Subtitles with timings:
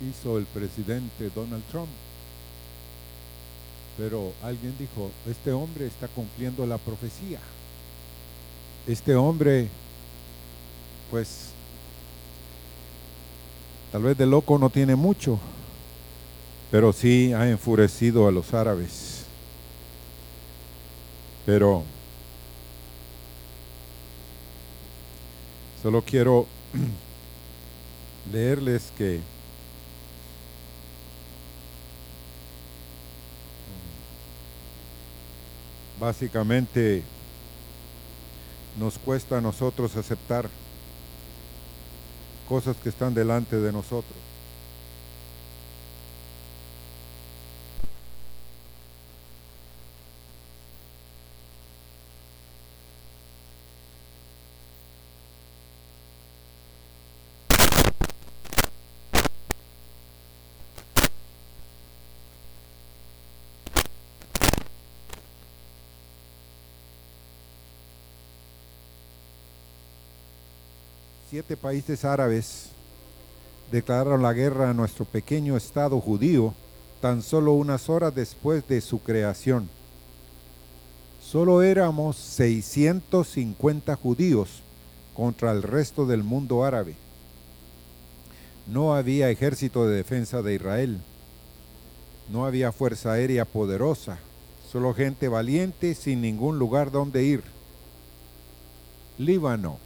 [0.00, 1.88] hizo el presidente Donald Trump.
[3.96, 7.40] Pero alguien dijo, este hombre está cumpliendo la profecía.
[8.86, 9.68] Este hombre,
[11.10, 11.48] pues,
[13.90, 15.38] tal vez de loco no tiene mucho,
[16.70, 19.24] pero sí ha enfurecido a los árabes.
[21.46, 21.84] Pero
[25.82, 26.46] solo quiero
[28.32, 29.20] leerles que
[36.00, 37.02] básicamente
[38.78, 40.48] nos cuesta a nosotros aceptar
[42.48, 44.16] cosas que están delante de nosotros.
[71.36, 72.70] Siete países árabes
[73.70, 76.54] declararon la guerra a nuestro pequeño Estado judío
[77.02, 79.68] tan solo unas horas después de su creación.
[81.20, 84.62] Solo éramos 650 judíos
[85.14, 86.94] contra el resto del mundo árabe.
[88.66, 91.02] No había ejército de defensa de Israel.
[92.30, 94.20] No había fuerza aérea poderosa.
[94.72, 97.42] Solo gente valiente sin ningún lugar donde ir.
[99.18, 99.80] Líbano,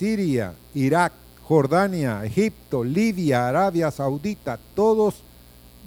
[0.00, 1.12] Siria, Irak,
[1.46, 5.16] Jordania, Egipto, Libia, Arabia Saudita, todos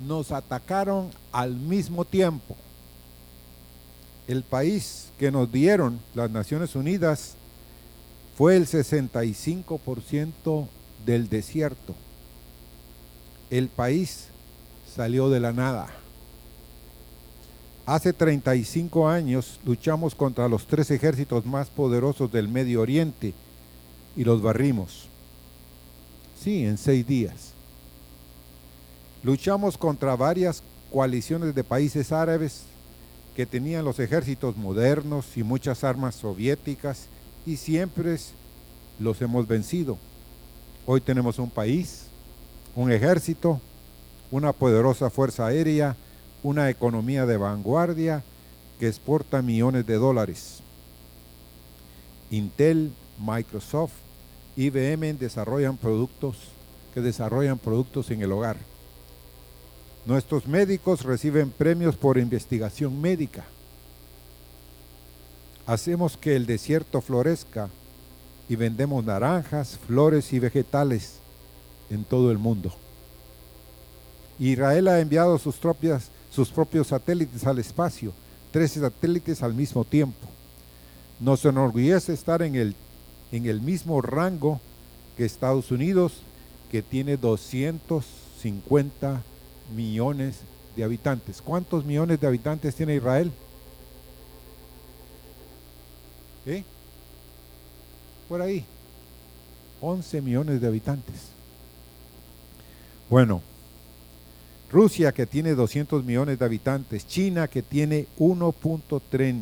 [0.06, 2.56] nos atacaron al mismo tiempo.
[4.28, 7.34] El país que nos dieron las Naciones Unidas
[8.38, 10.68] fue el 65%
[11.08, 11.96] del desierto.
[13.50, 14.28] El país
[14.96, 15.88] salió de la nada.
[17.88, 23.34] Hace 35 años luchamos contra los tres ejércitos más poderosos del Medio Oriente
[24.16, 25.08] y los barrimos.
[26.40, 27.54] Sí, en seis días.
[29.24, 32.64] Luchamos contra varias coaliciones de países árabes
[33.36, 37.08] que tenían los ejércitos modernos y muchas armas soviéticas
[37.46, 38.18] y siempre
[39.00, 39.98] los hemos vencido.
[40.86, 42.08] Hoy tenemos un país,
[42.76, 43.60] un ejército,
[44.30, 45.96] una poderosa fuerza aérea,
[46.44, 48.24] una economía de vanguardia
[48.80, 50.60] que exporta millones de dólares.
[52.30, 53.94] Intel, Microsoft,
[54.56, 56.38] IBM desarrollan productos
[56.94, 58.58] que desarrollan productos en el hogar.
[60.06, 63.46] Nuestros médicos reciben premios por investigación médica.
[65.66, 67.70] Hacemos que el desierto florezca
[68.50, 71.16] y vendemos naranjas, flores y vegetales
[71.90, 72.74] en todo el mundo.
[74.40, 78.14] Israel ha enviado sus, propias, sus propios satélites al espacio,
[78.52, 80.28] 13 satélites al mismo tiempo.
[81.20, 82.76] Nos enorgullece estar en el
[83.34, 84.62] en el mismo rango
[85.18, 86.14] que Estados Unidos,
[86.72, 89.24] que tiene 250
[89.76, 90.42] millones
[90.78, 91.42] de habitantes.
[91.42, 93.32] ¿Cuántos millones de habitantes tiene Israel?
[96.46, 96.64] ¿Eh?
[98.30, 98.64] Por ahí.
[99.82, 101.16] 11 millones de habitantes.
[103.10, 103.42] Bueno,
[104.72, 109.42] Rusia que tiene 200 millones de habitantes, China que tiene 1.3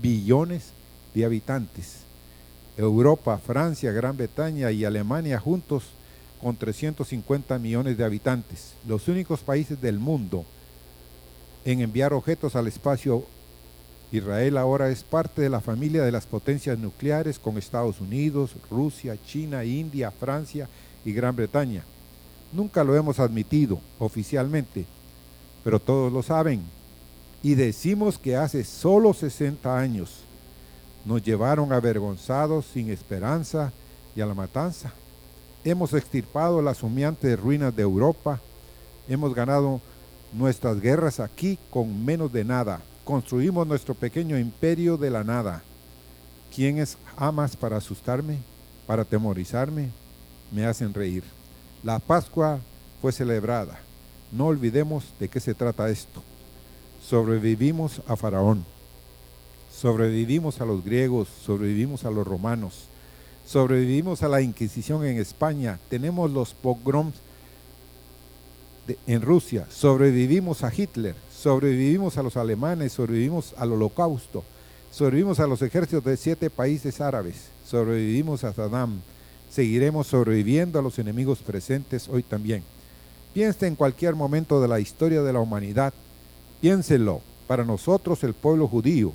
[0.00, 0.70] billones
[1.12, 2.04] de habitantes,
[2.80, 5.84] Europa, Francia, Gran Bretaña y Alemania juntos
[6.40, 10.46] con 350 millones de habitantes, los únicos países del mundo
[11.64, 13.24] en enviar objetos al espacio.
[14.12, 19.16] Israel ahora es parte de la familia de las potencias nucleares con Estados Unidos, Rusia,
[19.26, 20.66] China, India, Francia
[21.04, 21.84] y Gran Bretaña.
[22.50, 24.86] Nunca lo hemos admitido oficialmente,
[25.62, 26.62] pero todos lo saben.
[27.42, 30.24] Y decimos que hace solo 60 años
[31.04, 33.72] nos llevaron avergonzados, sin esperanza
[34.14, 34.92] y a la matanza.
[35.64, 38.40] Hemos extirpado las humeantes ruinas de Europa.
[39.08, 39.80] Hemos ganado
[40.32, 42.80] nuestras guerras aquí con menos de nada.
[43.04, 45.62] Construimos nuestro pequeño imperio de la nada.
[46.54, 48.38] ¿Quién es amas para asustarme,
[48.86, 49.90] para atemorizarme?
[50.52, 51.24] Me hacen reír.
[51.82, 52.60] La Pascua
[53.00, 53.80] fue celebrada.
[54.32, 56.22] No olvidemos de qué se trata esto.
[57.02, 58.64] Sobrevivimos a Faraón
[59.80, 62.84] sobrevivimos a los griegos, sobrevivimos a los romanos,
[63.46, 67.14] sobrevivimos a la Inquisición en España, tenemos los pogroms
[69.06, 74.44] en Rusia, sobrevivimos a Hitler, sobrevivimos a los alemanes, sobrevivimos al holocausto,
[74.90, 79.00] sobrevivimos a los ejércitos de siete países árabes, sobrevivimos a Saddam
[79.50, 82.62] seguiremos sobreviviendo a los enemigos presentes hoy también.
[83.34, 85.92] Piense en cualquier momento de la historia de la humanidad,
[86.60, 87.20] piénselo.
[87.50, 89.12] Para nosotros, el pueblo judío,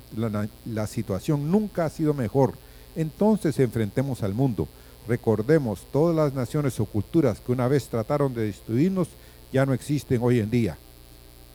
[0.66, 2.56] la, situación nunca ha sido mejor.
[2.94, 4.68] Entonces enfrentemos al mundo.
[5.08, 9.08] Recordemos, todas las naciones o culturas que una vez trataron de destruirnos
[9.54, 10.78] ya no existen hoy en día.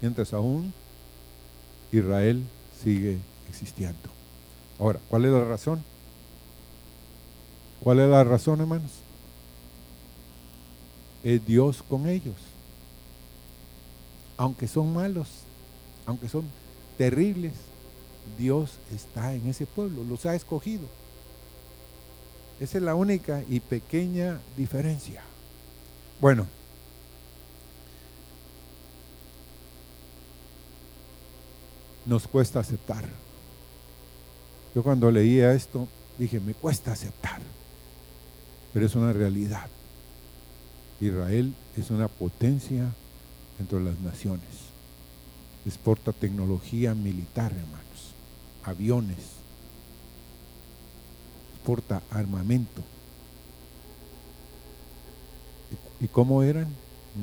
[0.01, 0.73] Mientras aún
[1.93, 2.45] Israel
[2.83, 3.19] sigue
[3.51, 4.09] existiendo.
[4.79, 5.85] Ahora, ¿cuál es la razón?
[7.81, 8.93] ¿Cuál es la razón, hermanos?
[11.23, 12.37] Es Dios con ellos.
[14.39, 15.29] Aunque son malos,
[16.07, 16.60] aunque son
[17.01, 17.55] terribles,
[18.39, 20.87] Dios está en ese pueblo, los ha escogido.
[22.61, 25.23] Esa es la única y pequeña diferencia.
[26.21, 26.47] Bueno,
[32.05, 33.09] nos cuesta aceptar.
[34.75, 35.89] Yo cuando leía esto
[36.19, 37.41] dije, me cuesta aceptar,
[38.75, 39.71] pero es una realidad.
[41.01, 42.93] Israel es una potencia
[43.59, 44.70] entre las naciones.
[45.67, 48.15] Exporta tecnología militar, hermanos,
[48.65, 49.19] aviones,
[51.65, 52.83] porta armamento.
[56.01, 56.69] ¿Y cómo eran?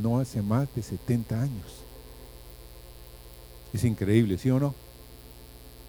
[0.02, 1.84] No hace más de 70 años.
[3.74, 4.76] Es increíble, ¿sí o no?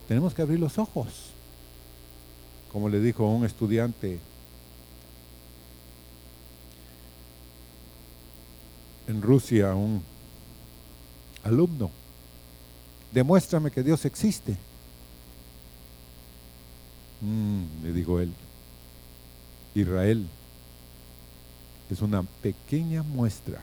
[0.09, 1.31] Tenemos que abrir los ojos.
[2.73, 4.19] Como le dijo un estudiante
[9.07, 10.03] en Rusia, un
[11.45, 11.91] alumno,
[13.13, 14.57] demuéstrame que Dios existe.
[17.21, 18.33] Mm, le dijo él,
[19.75, 20.27] Israel
[21.91, 23.61] es una pequeña muestra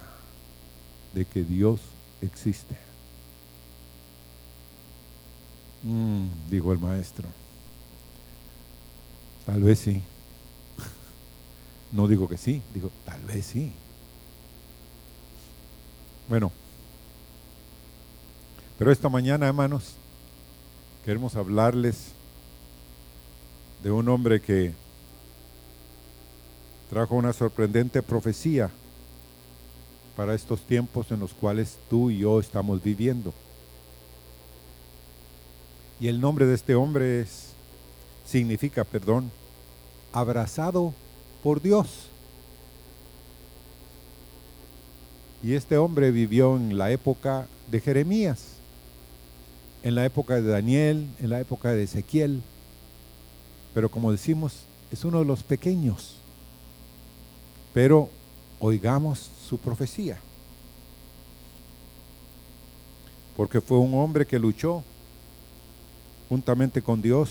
[1.13, 1.79] de que Dios
[2.21, 2.75] existe.
[5.83, 7.27] Mm, dijo el maestro.
[9.45, 10.01] Tal vez sí.
[11.91, 13.71] No digo que sí, digo, tal vez sí.
[16.27, 16.51] Bueno,
[18.77, 19.93] pero esta mañana, hermanos,
[21.05, 22.09] queremos hablarles
[23.83, 24.73] de un hombre que
[26.89, 28.69] trajo una sorprendente profecía
[30.15, 33.33] para estos tiempos en los cuales tú y yo estamos viviendo.
[35.99, 37.25] Y el nombre de este hombre
[38.25, 39.31] significa, perdón,
[40.11, 40.93] abrazado
[41.43, 42.07] por Dios.
[45.43, 48.54] Y este hombre vivió en la época de Jeremías,
[49.85, 52.41] en la época de Daniel, en la época de Ezequiel
[53.75, 54.53] pero como decimos,
[54.89, 56.15] es uno de los pequeños.
[57.73, 58.09] Pero
[58.61, 60.17] oigamos su profecía.
[63.35, 64.81] Porque fue un hombre que luchó
[66.29, 67.29] juntamente con Dios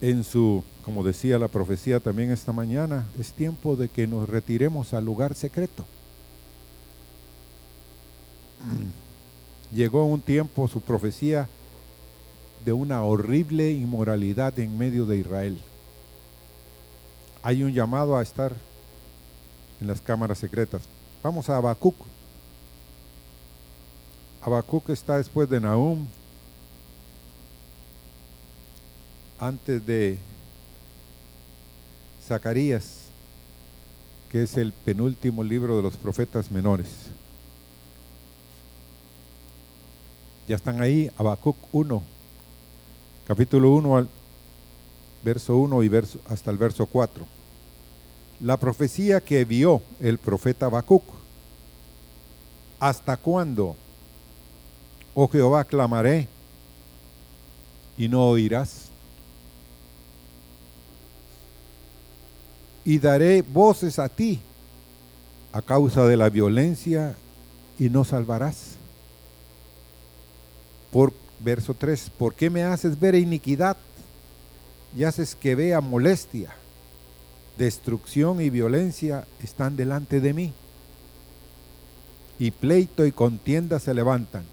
[0.00, 4.94] en su, como decía la profecía también esta mañana, es tiempo de que nos retiremos
[4.94, 5.84] al lugar secreto.
[9.72, 11.48] Llegó un tiempo, su profecía,
[12.64, 15.58] de una horrible inmoralidad en medio de Israel.
[17.42, 18.54] Hay un llamado a estar
[19.80, 20.82] en las cámaras secretas.
[21.22, 21.96] Vamos a Habacuc.
[24.42, 26.06] Habacuc está después de Nahum,
[29.38, 30.18] antes de
[32.26, 33.04] Zacarías,
[34.30, 36.88] que es el penúltimo libro de los profetas menores.
[40.48, 42.02] Ya están ahí, Habacuc 1,
[43.26, 44.08] capítulo 1 al
[45.22, 47.26] verso 1 y verso, hasta el verso 4.
[48.40, 51.04] La profecía que vio el profeta Habacuc.
[52.80, 53.76] ¿Hasta cuándo,
[55.14, 56.28] oh Jehová, clamaré
[57.98, 58.86] y no oirás?
[62.86, 64.40] Y daré voces a ti
[65.52, 67.16] a causa de la violencia
[67.78, 68.77] y no salvarás.
[70.90, 73.76] Por Verso 3, ¿por qué me haces ver iniquidad
[74.96, 76.50] y haces que vea molestia?
[77.56, 80.52] Destrucción y violencia están delante de mí.
[82.40, 84.44] Y pleito y contienda se levantan.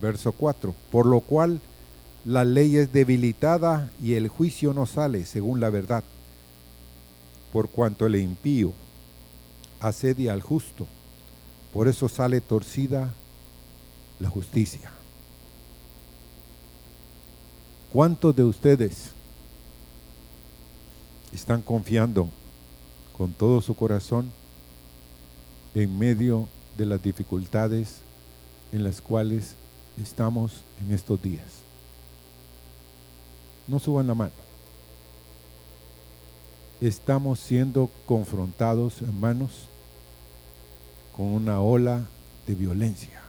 [0.00, 1.60] Verso 4, por lo cual
[2.24, 6.04] la ley es debilitada y el juicio no sale según la verdad.
[7.52, 8.72] Por cuanto el impío
[9.80, 10.86] asedia al justo,
[11.72, 13.12] por eso sale torcida
[14.18, 14.97] la justicia.
[17.92, 19.12] ¿Cuántos de ustedes
[21.32, 22.28] están confiando
[23.16, 24.30] con todo su corazón
[25.74, 28.00] en medio de las dificultades
[28.72, 29.54] en las cuales
[29.98, 31.46] estamos en estos días?
[33.66, 34.32] No suban la mano.
[36.82, 39.50] estamos siendo confrontados, hermanos,
[41.16, 42.06] con una ola
[42.46, 43.22] de violencia.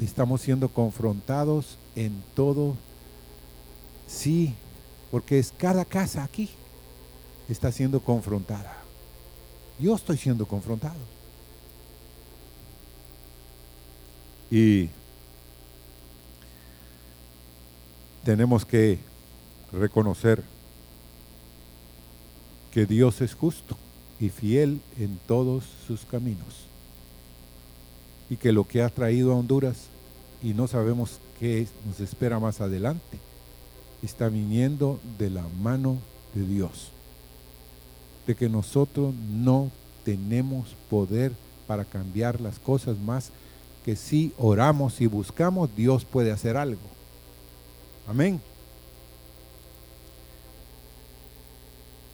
[0.00, 2.76] Estamos siendo confrontados en todo,
[4.06, 4.54] sí,
[5.10, 6.50] porque es cada casa aquí
[7.48, 8.76] está siendo confrontada.
[9.78, 11.16] Yo estoy siendo confrontado.
[14.50, 14.88] Y
[18.24, 18.98] tenemos que
[19.72, 20.42] reconocer
[22.72, 23.76] que Dios es justo
[24.18, 26.66] y fiel en todos sus caminos.
[28.28, 29.88] Y que lo que ha traído a Honduras,
[30.42, 33.18] y no sabemos qué nos espera más adelante,
[34.02, 35.98] está viniendo de la mano
[36.34, 36.90] de Dios.
[38.26, 39.70] De que nosotros no
[40.04, 41.32] tenemos poder
[41.66, 43.30] para cambiar las cosas más
[43.84, 46.80] que si oramos y buscamos, Dios puede hacer algo.
[48.08, 48.40] Amén.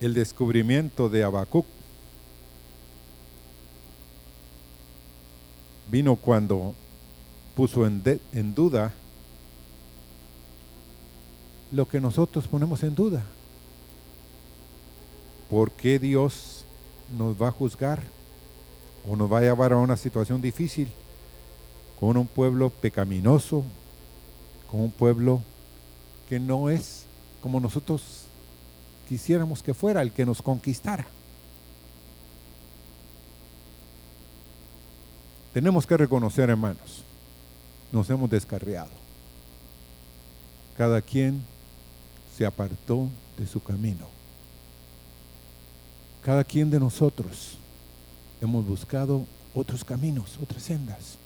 [0.01, 1.65] El descubrimiento de Habacuc
[5.91, 6.75] vino cuando
[7.55, 8.93] puso en, en duda
[11.73, 13.23] lo que nosotros ponemos en duda.
[15.51, 16.65] ¿Por qué Dios
[17.17, 18.03] nos va a juzgar
[19.09, 20.89] o nos va a llevar a una situación difícil
[21.99, 23.65] con un pueblo pecaminoso,
[24.71, 25.43] con un pueblo
[26.29, 27.07] que no es
[27.41, 28.25] como nosotros
[29.09, 31.07] quisiéramos que fuera, el que nos conquistara.
[35.53, 37.03] Tenemos que reconocer, hermanos,
[37.91, 38.91] nos hemos descarriado.
[40.79, 41.45] Cada quien
[42.43, 43.09] se apartó
[43.39, 44.05] de su camino.
[46.25, 47.57] Cada quien de nosotros
[48.41, 51.19] hemos buscado otros caminos, otras sendas.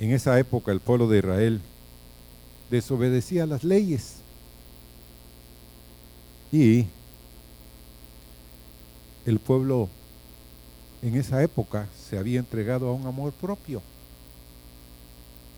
[0.00, 1.60] En esa época el pueblo de Israel
[2.70, 4.20] desobedecía las leyes
[6.50, 6.86] y
[9.26, 9.90] el pueblo
[11.02, 13.82] en esa época se había entregado a un amor propio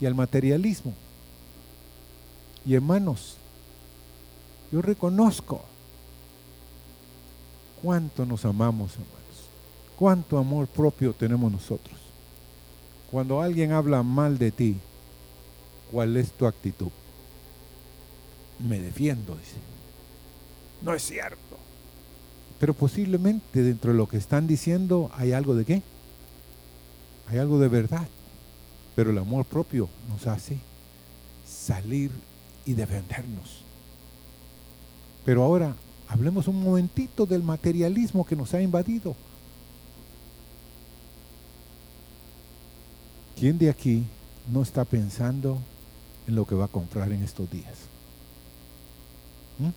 [0.00, 0.94] y al materialismo.
[2.64, 3.36] Y hermanos,
[4.70, 5.62] yo reconozco
[7.82, 9.14] cuánto nos amamos, hermanos,
[9.96, 11.96] cuánto amor propio tenemos nosotros.
[13.10, 14.76] Cuando alguien habla mal de ti,
[15.90, 16.90] ¿cuál es tu actitud?
[18.58, 19.56] Me defiendo, dice.
[20.82, 21.38] No es cierto.
[22.60, 25.82] Pero posiblemente dentro de lo que están diciendo hay algo de qué?
[27.28, 28.08] Hay algo de verdad.
[28.98, 30.58] Pero el amor propio nos hace
[31.46, 32.10] salir
[32.66, 33.62] y defendernos.
[35.24, 35.76] Pero ahora
[36.08, 39.14] hablemos un momentito del materialismo que nos ha invadido.
[43.38, 44.02] ¿Quién de aquí
[44.52, 45.58] no está pensando
[46.26, 47.76] en lo que va a comprar en estos días?
[49.60, 49.70] ¿Mm?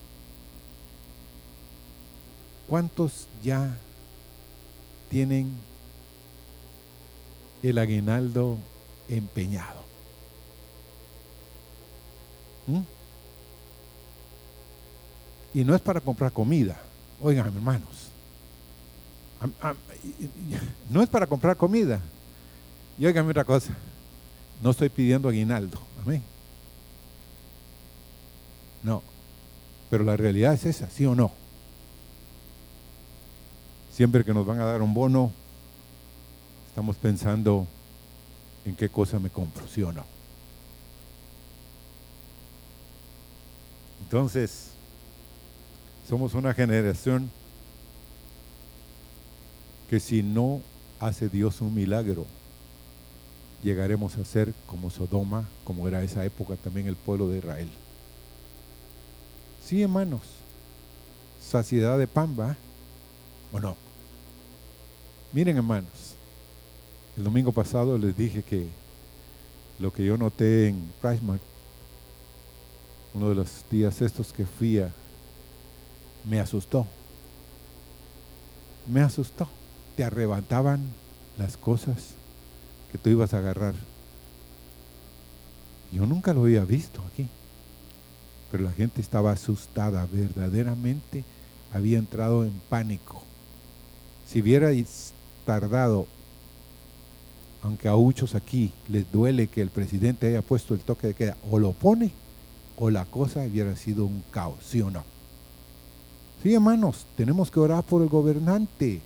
[2.68, 3.78] ¿Cuántos ya
[5.12, 5.52] tienen
[7.62, 8.58] el aguinaldo
[9.18, 9.82] empeñado?
[12.68, 12.82] ¿Mm?
[15.54, 16.82] Y no es para comprar comida.
[17.22, 18.10] Oigan, hermanos.
[20.90, 22.00] No es para comprar comida.
[22.98, 23.72] Y oigan otra cosa.
[24.62, 25.80] No estoy pidiendo aguinaldo.
[26.04, 26.22] Amén.
[28.84, 29.02] No.
[29.90, 31.32] Pero la realidad es esa, ¿sí o no?
[33.92, 35.32] Siempre que nos van a dar un bono,
[36.70, 37.68] estamos pensando
[38.66, 40.04] en qué cosa me compro, ¿sí o no?
[44.04, 44.72] Entonces,
[46.08, 47.32] somos una generación
[49.90, 50.62] que si no
[51.00, 52.26] hace Dios un milagro,
[53.64, 57.70] llegaremos a ser como Sodoma, como era esa época también el pueblo de Israel.
[59.66, 60.22] Sí, hermanos,
[61.42, 62.58] saciedad de pan, ¿va?
[63.52, 63.78] ¿O no?
[65.34, 65.90] Miren, hermanos,
[67.18, 68.68] el domingo pasado les dije que
[69.80, 71.42] lo que yo noté en Pricemark,
[73.14, 74.92] uno de los días estos que fui a,
[76.24, 76.86] me asustó.
[78.88, 79.48] Me asustó.
[79.96, 80.82] Te arrebataban
[81.38, 82.16] las cosas
[82.92, 83.74] que tú ibas a agarrar.
[85.92, 87.28] Yo nunca lo había visto aquí,
[88.52, 91.26] pero la gente estaba asustada, verdaderamente
[91.74, 93.24] había entrado en pánico.
[94.26, 94.70] Si hubiera
[95.46, 96.08] tardado,
[97.64, 101.38] aunque a muchos aquí les duele que el presidente haya puesto el toque de queda,
[101.50, 102.12] o lo pone,
[102.78, 105.04] o la cosa hubiera sido un caos, ¿sí o no?
[106.42, 109.02] Sí, hermanos, tenemos que orar por el gobernante.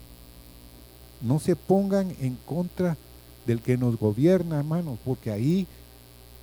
[1.22, 2.96] No se pongan en contra
[3.46, 5.68] del que nos gobierna, hermanos, porque ahí,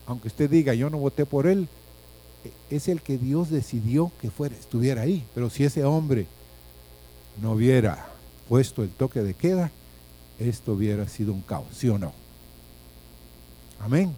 [0.06, 1.68] aunque usted diga, yo no voté por él,
[2.70, 5.24] es el que Dios decidió que fuera, estuviera ahí.
[5.34, 6.26] Pero si ese hombre
[7.40, 8.06] no hubiera
[8.48, 9.70] puesto el toque de queda,
[10.48, 12.12] esto hubiera sido un caos, ¿sí o no?
[13.80, 14.14] Amén.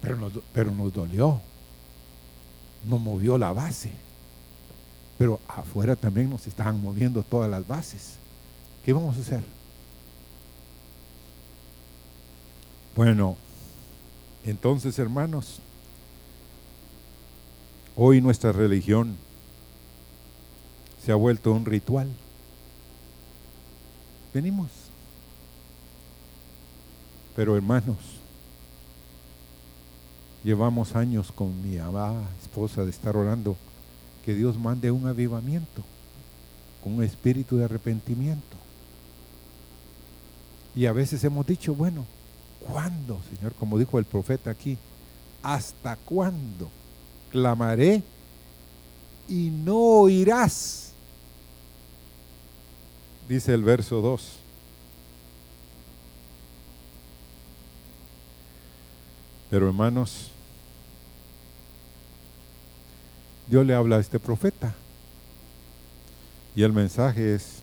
[0.00, 1.40] Pero nos, pero nos dolió,
[2.86, 3.92] nos movió la base.
[5.18, 8.14] Pero afuera también nos estaban moviendo todas las bases.
[8.84, 9.42] ¿Qué vamos a hacer?
[12.96, 13.36] Bueno,
[14.44, 15.60] entonces hermanos,
[17.96, 19.16] hoy nuestra religión
[21.04, 22.08] se ha vuelto un ritual.
[24.32, 24.68] Venimos.
[27.34, 27.96] Pero hermanos,
[30.44, 33.56] llevamos años con mi amada esposa de estar orando
[34.24, 35.82] que Dios mande un avivamiento
[36.82, 38.56] con un espíritu de arrepentimiento.
[40.74, 42.04] Y a veces hemos dicho, bueno,
[42.60, 43.54] ¿cuándo, Señor?
[43.54, 44.78] Como dijo el profeta aquí,
[45.42, 46.70] ¿hasta cuándo
[47.30, 48.02] clamaré
[49.28, 50.89] y no oirás?
[53.30, 54.28] Dice el verso 2.
[59.48, 60.32] Pero hermanos,
[63.46, 64.74] Dios le habla a este profeta.
[66.56, 67.60] Y el mensaje es,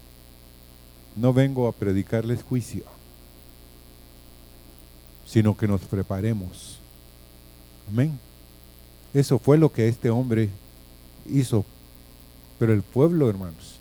[1.18, 2.86] no vengo a predicarles juicio,
[5.26, 6.80] sino que nos preparemos.
[7.90, 8.18] Amén.
[9.14, 10.50] Eso fue lo que este hombre
[11.30, 11.66] hizo.
[12.58, 13.77] Pero el pueblo, hermanos,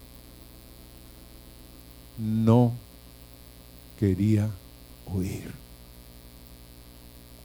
[2.18, 2.72] no
[3.98, 4.48] quería
[5.12, 5.52] oír.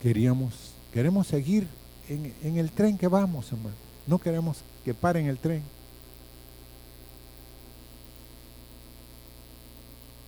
[0.01, 0.53] Queríamos,
[0.93, 1.67] queremos seguir
[2.09, 3.75] en, en el tren que vamos, hermano.
[4.07, 5.63] No queremos que paren el tren.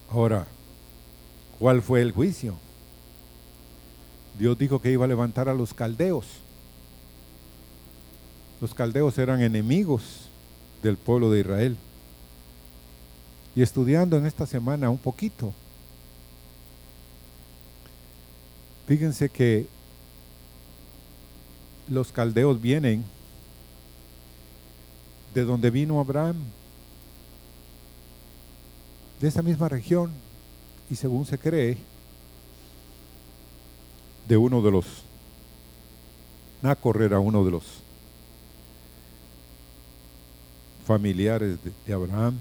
[0.09, 0.45] Ahora,
[1.57, 2.55] ¿cuál fue el juicio?
[4.38, 6.25] Dios dijo que iba a levantar a los caldeos.
[8.62, 10.29] Los caldeos eran enemigos
[10.84, 11.77] del pueblo de Israel.
[13.55, 15.53] Y estudiando en esta semana un poquito,
[18.87, 19.67] fíjense que
[21.87, 23.03] los caldeos vienen
[25.33, 26.37] de donde vino Abraham,
[29.19, 30.11] de esa misma región,
[30.89, 31.77] y según se cree,
[34.27, 34.85] de uno de los,
[36.61, 37.63] Nacor era uno de los
[40.85, 42.37] familiares de, Abraham,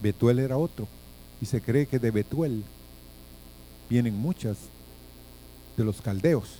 [0.00, 0.86] Betuel era otro,
[1.40, 2.64] y se cree que de Betuel
[3.88, 4.56] vienen muchas
[5.76, 6.58] de los caldeos.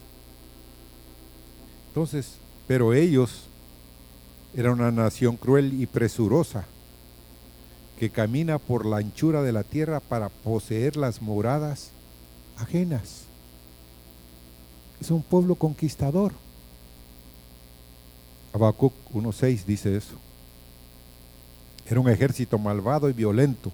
[1.88, 3.44] Entonces, pero ellos
[4.54, 6.64] era una nación cruel y presurosa
[7.98, 11.90] que camina por la anchura de la tierra para poseer las moradas
[12.58, 13.24] ajenas.
[15.00, 16.32] Es un pueblo conquistador.
[18.52, 20.14] Habacuc 1.6 dice eso.
[21.88, 23.70] Era un ejército malvado y violento.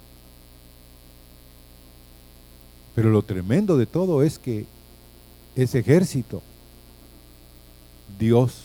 [2.94, 4.66] Pero lo tremendo de todo es que
[5.57, 6.42] ese ejército,
[8.18, 8.64] Dios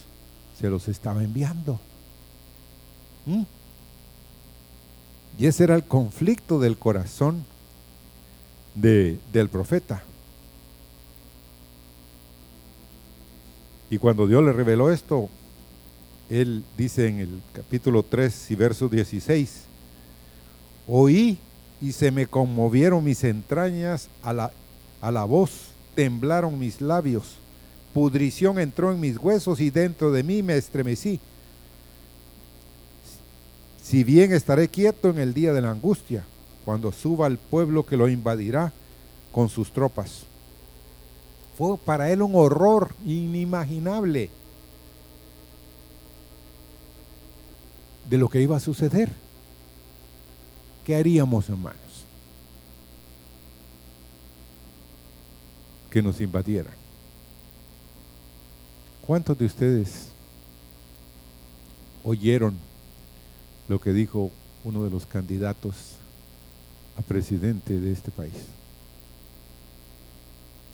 [0.59, 1.79] se los estaba enviando.
[3.25, 3.43] ¿Mm?
[5.39, 7.45] Y ese era el conflicto del corazón
[8.75, 10.03] de, del profeta.
[13.89, 15.29] Y cuando Dios le reveló esto,
[16.29, 19.63] él dice en el capítulo 3 y verso 16,
[20.87, 21.37] oí
[21.81, 24.51] y se me conmovieron mis entrañas a la,
[25.01, 27.35] a la voz, temblaron mis labios,
[27.93, 31.19] pudrición entró en mis huesos y dentro de mí me estremecí.
[33.81, 36.25] Si bien estaré quieto en el día de la angustia,
[36.65, 38.73] cuando suba el pueblo que lo invadirá
[39.31, 40.23] con sus tropas.
[41.57, 44.29] Fue para él un horror inimaginable
[48.09, 49.11] de lo que iba a suceder.
[50.85, 51.77] ¿Qué haríamos, hermanos?
[55.89, 56.73] Que nos invadieran.
[59.05, 60.09] ¿Cuántos de ustedes
[62.03, 62.57] oyeron
[63.67, 64.31] lo que dijo
[64.63, 65.75] uno de los candidatos
[66.97, 68.33] a presidente de este país.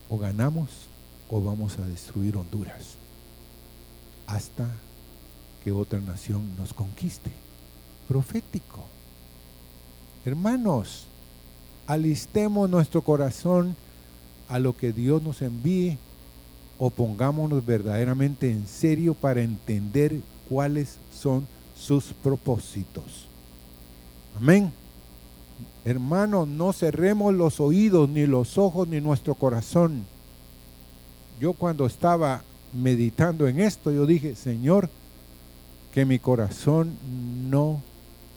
[0.10, 0.70] O ganamos
[1.30, 2.96] o vamos a destruir Honduras
[4.28, 4.70] hasta
[5.64, 7.32] que otra nación nos conquiste.
[8.08, 8.84] Profético.
[10.26, 11.06] Hermanos,
[11.88, 13.76] alistemos nuestro corazón
[14.50, 15.98] a lo que Dios nos envíe
[16.78, 21.48] o pongámonos verdaderamente en serio para entender cuáles son
[21.78, 23.28] sus propósitos.
[24.38, 24.72] Amén.
[25.86, 30.06] Hermanos, no cerremos los oídos, ni los ojos, ni nuestro corazón.
[31.40, 34.90] Yo cuando estaba meditando en esto, yo dije, Señor,
[35.94, 36.98] que mi corazón
[37.52, 37.80] no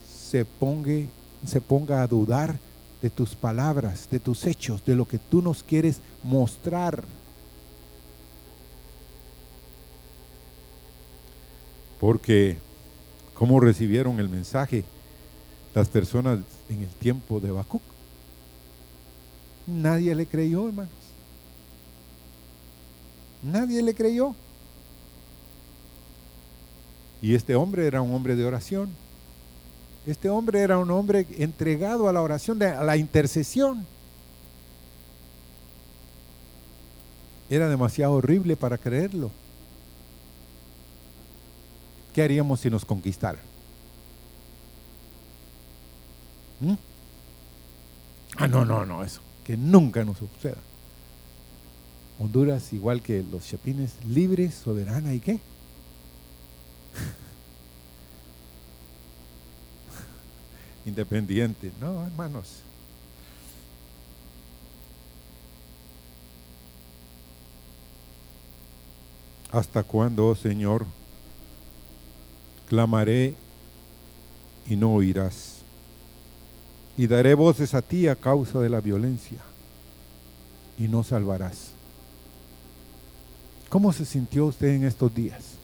[0.07, 1.07] se ponga,
[1.43, 2.59] se ponga a dudar
[3.01, 7.03] de tus palabras, de tus hechos, de lo que tú nos quieres mostrar.
[11.99, 12.57] Porque,
[13.33, 14.83] ¿cómo recibieron el mensaje
[15.73, 16.39] las personas
[16.69, 17.81] en el tiempo de Habacuc?
[19.65, 20.91] Nadie le creyó, hermanos.
[23.41, 24.35] Nadie le creyó.
[27.21, 28.89] Y este hombre era un hombre de oración.
[30.05, 33.85] Este hombre era un hombre entregado a la oración, a la intercesión.
[37.49, 39.31] Era demasiado horrible para creerlo.
[42.13, 43.41] ¿Qué haríamos si nos conquistaran?
[46.59, 46.73] ¿Mm?
[48.37, 49.21] Ah, no, no, no, eso.
[49.43, 50.57] Que nunca nos suceda.
[52.19, 55.39] Honduras, igual que los chapines, libre, soberana y qué?
[60.85, 61.71] Independiente.
[61.79, 62.61] No, hermanos.
[69.51, 70.85] ¿Hasta cuándo, oh Señor,
[72.67, 73.35] clamaré
[74.67, 75.57] y no oirás?
[76.97, 79.39] Y daré voces a ti a causa de la violencia
[80.77, 81.71] y no salvarás.
[83.69, 85.56] ¿Cómo se sintió usted en estos días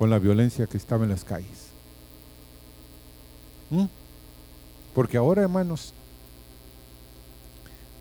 [0.00, 1.68] con la violencia que estaba en las calles?
[3.68, 3.84] ¿Mm?
[4.94, 5.92] Porque ahora, hermanos,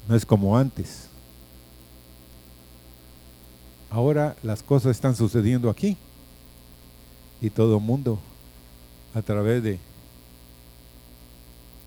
[0.08, 1.10] no es como antes.
[3.90, 5.98] Ahora las cosas están sucediendo aquí
[7.42, 8.18] y todo el mundo
[9.14, 9.78] a través de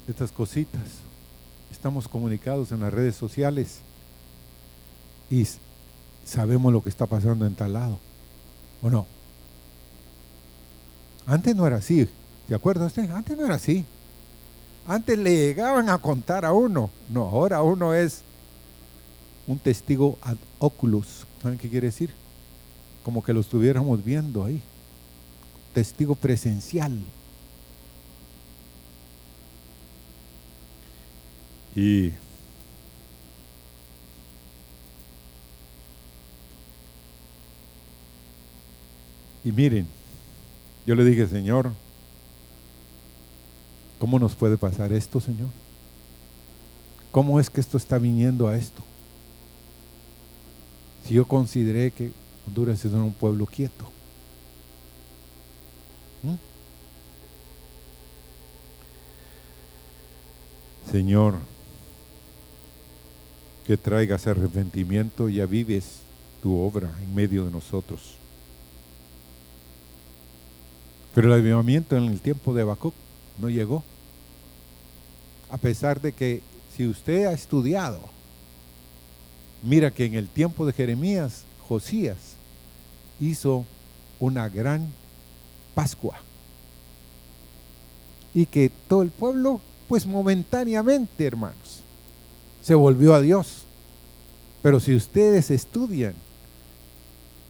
[0.08, 0.82] estas cositas
[1.70, 3.78] estamos comunicados en las redes sociales
[5.30, 5.46] y
[6.26, 7.98] sabemos lo que está pasando en tal lado.
[8.82, 9.06] ¿O no?
[11.26, 12.08] Antes no era así.
[12.48, 13.10] ¿De acuerdo usted?
[13.10, 13.84] Antes no era así.
[14.86, 16.90] Antes le llegaban a contar a uno.
[17.08, 18.22] No, ahora uno es
[19.46, 21.26] un testigo ad oculus.
[21.42, 22.10] ¿Saben qué quiere decir?
[23.04, 24.60] Como que lo estuviéramos viendo ahí.
[25.74, 26.98] Testigo presencial.
[31.74, 32.12] Y
[39.44, 39.86] Y miren,
[40.86, 41.72] yo le dije, Señor,
[43.98, 45.48] ¿cómo nos puede pasar esto, Señor?
[47.10, 48.82] ¿Cómo es que esto está viniendo a esto?
[51.06, 52.12] Si yo consideré que
[52.46, 53.84] Honduras es un pueblo quieto.
[56.22, 56.34] ¿Mm?
[60.90, 61.34] Señor,
[63.66, 66.00] que traigas arrepentimiento y avives
[66.42, 68.16] tu obra en medio de nosotros.
[71.14, 72.94] Pero el avivamiento en el tiempo de Habacuc
[73.38, 73.84] no llegó.
[75.50, 76.40] A pesar de que
[76.76, 78.00] si usted ha estudiado,
[79.62, 82.16] mira que en el tiempo de Jeremías, Josías
[83.20, 83.66] hizo
[84.18, 84.88] una gran
[85.74, 86.16] Pascua.
[88.34, 91.80] Y que todo el pueblo, pues momentáneamente, hermanos,
[92.62, 93.64] se volvió a Dios.
[94.62, 96.14] Pero si ustedes estudian,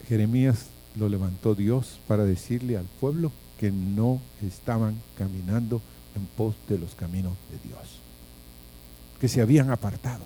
[0.09, 3.31] Jeremías lo levantó Dios para decirle al pueblo
[3.63, 5.81] que no estaban caminando
[6.17, 7.79] en pos de los caminos de Dios,
[9.21, 10.25] que se habían apartado.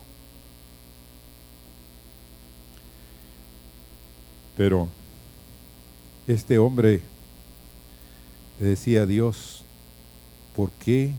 [4.56, 4.88] Pero
[6.28, 7.04] este hombre
[8.60, 9.62] le decía a Dios,
[10.56, 11.14] ¿por qué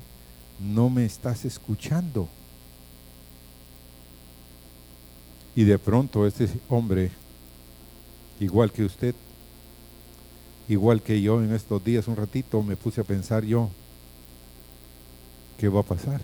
[0.58, 2.28] no me estás escuchando?
[5.54, 7.12] Y de pronto este hombre,
[8.40, 9.14] igual que usted,
[10.68, 13.70] igual que yo en estos días un ratito me puse a pensar yo,
[15.58, 16.20] ¿qué va a pasar?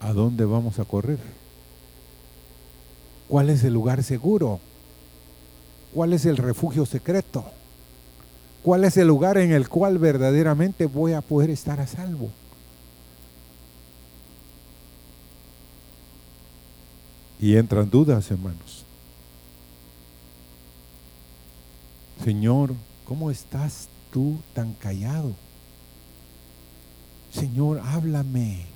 [0.00, 1.18] ¿A dónde vamos a correr?
[3.28, 4.60] ¿Cuál es el lugar seguro?
[5.92, 7.44] ¿Cuál es el refugio secreto?
[8.62, 12.30] ¿Cuál es el lugar en el cual verdaderamente voy a poder estar a salvo?
[17.40, 18.87] Y entran dudas, hermanos.
[22.24, 25.34] Señor, ¿cómo estás tú tan callado?
[27.32, 28.66] Señor, háblame.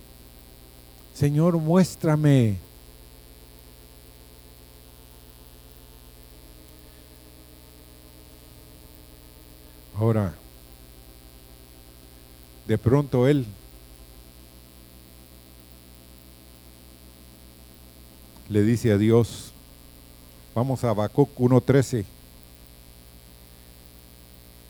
[1.15, 2.57] Señor, muéstrame.
[9.99, 10.35] Ahora,
[12.67, 13.47] de pronto Él
[18.49, 19.53] le dice a Dios,
[20.55, 22.05] Vamos a Habacuc 1.13.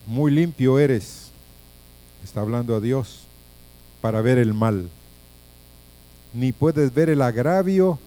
[0.05, 1.31] Muy limpio eres,
[2.23, 3.21] está hablando a Dios,
[4.01, 4.89] para ver el mal.
[6.33, 7.99] Ni puedes ver el agravio.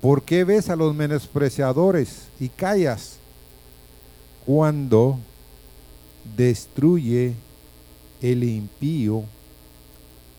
[0.00, 3.18] ¿Por qué ves a los menospreciadores y callas
[4.46, 5.18] cuando
[6.36, 7.34] destruye
[8.22, 9.24] el impío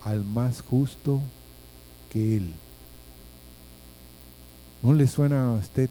[0.04, 1.22] al más justo
[2.12, 2.54] que él?
[4.82, 5.90] ¿No le suena a usted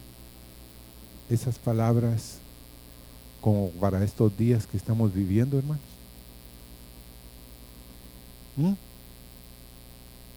[1.30, 2.38] esas palabras
[3.44, 5.84] como para estos días que estamos viviendo, hermanos?
[8.56, 8.72] ¿Mm?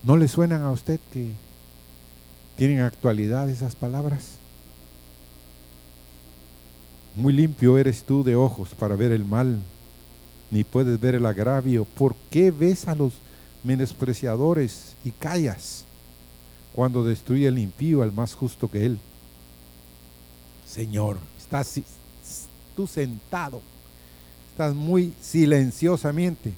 [0.04, 1.32] ¿No le suenan a usted que
[2.58, 4.32] tienen actualidad esas palabras?
[7.16, 9.58] Muy limpio eres tú de ojos para ver el mal,
[10.52, 11.86] ni puedes ver el agravio.
[11.86, 13.14] ¿Por qué ves a los
[13.64, 15.86] menospreciadores y callas
[16.76, 19.00] cuando destruye el impío al más justo que él?
[20.68, 21.70] Señor, estás
[22.78, 23.60] tú sentado,
[24.52, 26.54] estás muy silenciosamente,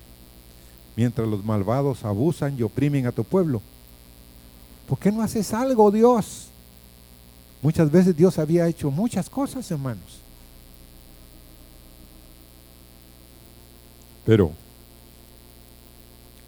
[0.97, 3.61] mientras los malvados abusan y oprimen a tu pueblo.
[4.85, 6.49] ¿Por qué no haces algo, Dios?
[7.61, 10.19] Muchas veces Dios había hecho muchas cosas, hermanos.
[14.25, 14.51] Pero,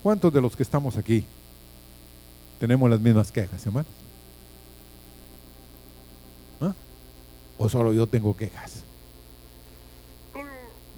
[0.04, 1.24] ¿cuántos de los que estamos aquí
[2.60, 3.92] tenemos las mismas quejas, hermanos?
[7.58, 8.84] ¿O solo yo tengo quejas?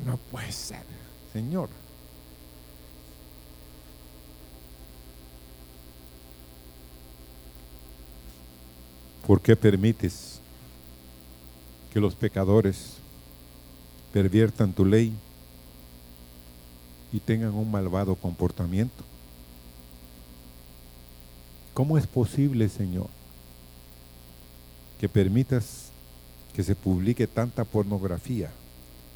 [0.06, 0.84] No puede ser,
[1.32, 1.70] Señor.
[9.26, 10.40] ¿Por qué permites
[11.94, 12.96] que los pecadores
[14.12, 15.14] perviertan tu ley
[17.14, 19.04] y tengan un malvado comportamiento?
[21.74, 23.08] ¿Cómo es posible, Señor,
[25.00, 25.92] que permitas
[26.54, 28.52] que se publique tanta pornografía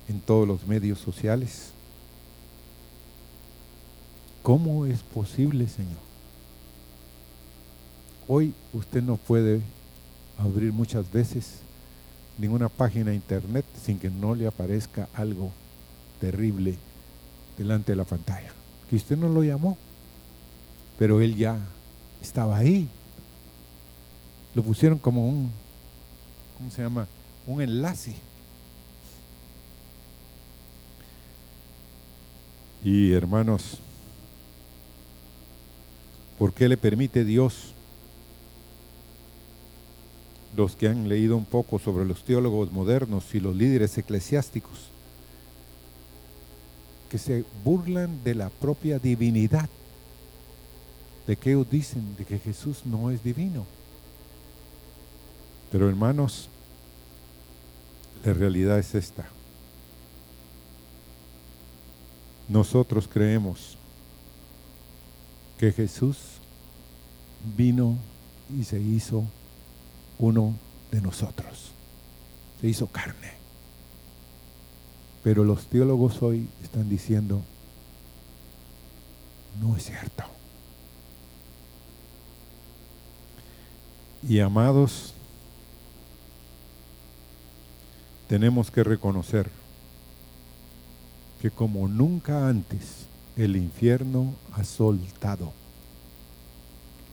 [0.08, 1.72] en todos los medios sociales.
[4.44, 6.08] ¿Cómo es posible, Señor?
[8.28, 9.62] Hoy usted no puede
[10.38, 11.60] abrir muchas veces
[12.38, 15.52] ninguna página de internet sin que no le aparezca algo
[16.20, 16.76] terrible
[17.58, 18.52] delante de la pantalla.
[18.90, 19.78] Que usted no lo llamó,
[20.98, 21.58] pero él ya
[22.22, 22.88] estaba ahí.
[24.56, 25.52] Lo pusieron como un,
[26.58, 27.08] ¿cómo se llama?
[27.48, 28.14] un enlace.
[32.88, 33.80] Y hermanos,
[36.40, 37.74] ¿por qué le permite Dios,
[40.56, 44.88] los que han leído un poco sobre los teólogos modernos y los líderes eclesiásticos,
[47.10, 49.68] que se burlan de la propia divinidad?
[51.28, 53.66] De que ellos dicen de que Jesús no es divino.
[55.74, 56.48] Pero hermanos,
[58.24, 59.28] la realidad es esta.
[62.48, 63.78] Nosotros creemos
[65.58, 66.18] que Jesús
[67.56, 67.98] vino
[68.58, 69.26] y se hizo
[70.20, 70.54] uno
[70.92, 71.72] de nosotros.
[72.62, 73.34] Se hizo carne.
[75.24, 77.42] Pero los teólogos hoy están diciendo,
[79.62, 80.24] no es cierto.
[84.28, 85.14] Y amados,
[88.28, 89.50] tenemos que reconocer
[91.42, 95.54] que como nunca antes el infierno ha soltado.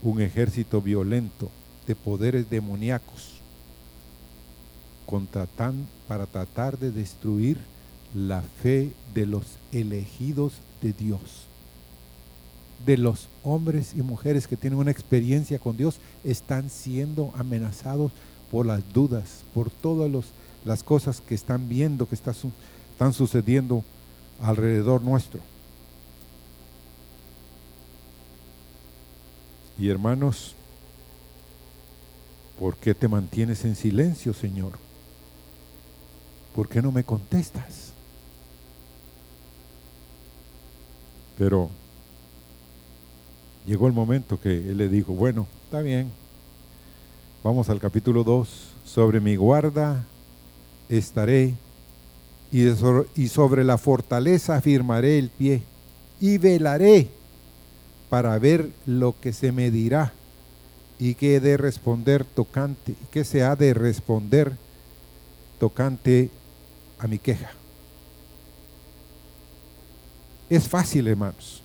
[0.03, 1.51] Un ejército violento
[1.87, 3.35] de poderes demoníacos
[6.09, 7.59] para tratar de destruir
[8.15, 11.47] la fe de los elegidos de Dios,
[12.85, 18.13] de los hombres y mujeres que tienen una experiencia con Dios, están siendo amenazados
[18.51, 20.27] por las dudas, por todos los
[20.65, 23.85] las cosas que están viendo, que están sucediendo
[24.43, 25.41] alrededor nuestro.
[29.79, 30.55] Y hermanos,
[32.59, 34.73] ¿por qué te mantienes en silencio, Señor?
[36.55, 37.93] ¿Por qué no me contestas?
[41.37, 41.69] Pero
[43.67, 46.13] llegó el momento que él le dijo, bueno, está bien,
[47.43, 48.49] vamos al capítulo 2,
[48.85, 50.05] sobre mi guarda
[50.89, 51.55] estaré
[52.55, 55.63] y sobre la fortaleza afirmaré el pie
[56.21, 57.09] y velaré
[58.09, 60.13] para ver lo que se me dirá
[61.01, 64.53] y que he de responder tocante, que se ha de responder
[65.59, 66.31] tocante
[67.01, 67.51] a mi queja.
[70.49, 71.61] Es fácil, hermanos,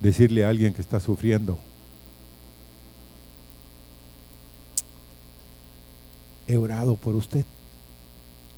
[0.00, 1.58] decirle a alguien que está sufriendo,
[6.46, 7.46] he orado por usted.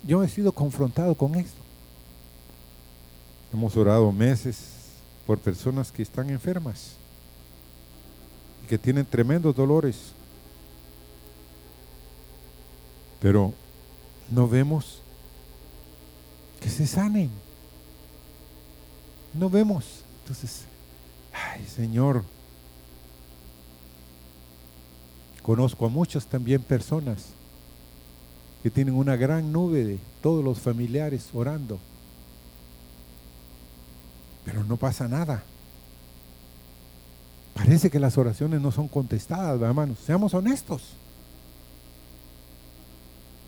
[0.04, 1.60] Yo he sido confrontado con esto.
[3.52, 4.58] Hemos orado meses
[5.26, 6.94] por personas que están enfermas
[8.64, 10.12] y que tienen tremendos dolores.
[13.20, 13.52] Pero
[14.30, 15.00] no vemos
[16.60, 17.30] que se sanen.
[19.34, 20.02] No vemos.
[20.22, 20.62] Entonces,
[21.32, 22.24] ay Señor,
[25.42, 27.26] conozco a muchas también personas
[28.62, 31.78] que tienen una gran nube de todos los familiares orando.
[34.44, 35.42] Pero no pasa nada.
[37.54, 39.98] Parece que las oraciones no son contestadas, hermanos.
[40.04, 40.82] Seamos honestos.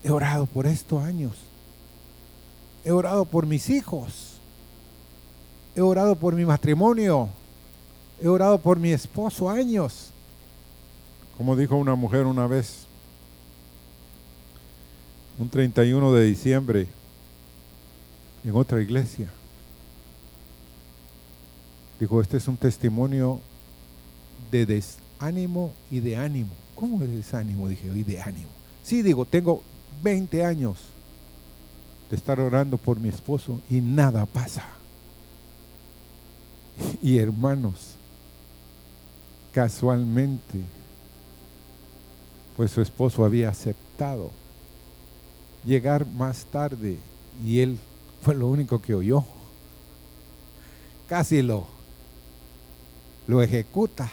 [0.02, 1.32] He orado por estos años.
[2.84, 4.34] He orado por mis hijos.
[5.74, 7.28] He orado por mi matrimonio.
[8.20, 10.10] He orado por mi esposo años.
[11.38, 12.86] Como dijo una mujer una vez,
[15.38, 16.86] un 31 de diciembre,
[18.44, 19.28] en otra iglesia.
[21.98, 23.40] Dijo, este es un testimonio
[24.50, 26.50] de desánimo y de ánimo.
[26.74, 27.68] ¿Cómo de desánimo?
[27.68, 28.48] Dije, y de ánimo.
[28.82, 29.62] Sí, digo, tengo
[30.02, 30.78] 20 años
[32.10, 34.64] de estar orando por mi esposo y nada pasa.
[37.00, 37.94] Y hermanos,
[39.52, 40.60] casualmente,
[42.56, 44.30] pues su esposo había aceptado
[45.64, 46.98] llegar más tarde
[47.44, 47.78] y él
[48.22, 49.24] fue lo único que oyó.
[51.08, 51.66] Casi lo,
[53.26, 54.10] lo ejecuta.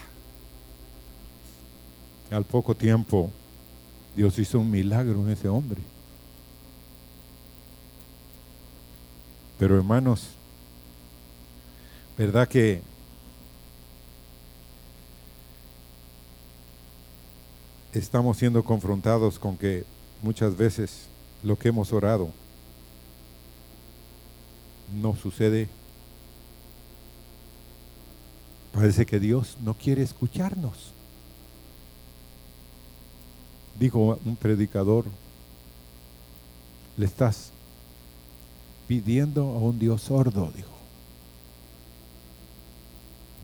[2.30, 3.30] Al poco tiempo
[4.16, 5.80] Dios hizo un milagro en ese hombre.
[9.58, 10.28] Pero hermanos,
[12.18, 12.82] ¿verdad que
[17.92, 19.84] estamos siendo confrontados con que
[20.22, 21.11] muchas veces
[21.42, 22.30] lo que hemos orado
[24.92, 25.68] no sucede?
[28.72, 30.92] Parece que Dios no quiere escucharnos.
[33.78, 35.04] Dijo un predicador,
[36.96, 37.50] le estás
[38.86, 40.68] pidiendo a un Dios sordo, dijo.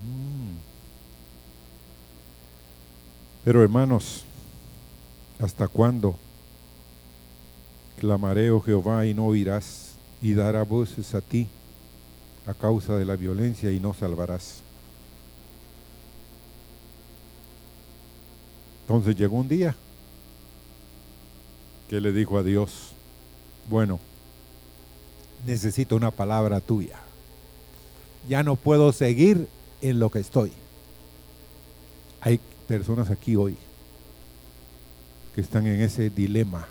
[0.05, 0.57] Mm.
[3.45, 4.25] Pero hermanos,
[5.41, 6.17] ¿hasta cuándo
[7.99, 11.49] clamaré, oh Jehová, y no oirás, y dará voces a ti
[12.47, 14.63] a causa de la violencia y no salvarás?
[18.83, 19.77] Entonces llegó un día
[21.91, 22.93] que le dijo a Dios,
[23.69, 24.01] bueno,
[25.47, 26.99] necesito una palabra tuya.
[28.29, 29.47] Ya no puedo seguir
[29.83, 30.53] en lo que estoy.
[32.21, 33.57] Hay personas aquí hoy
[35.35, 36.67] que están en ese dilema.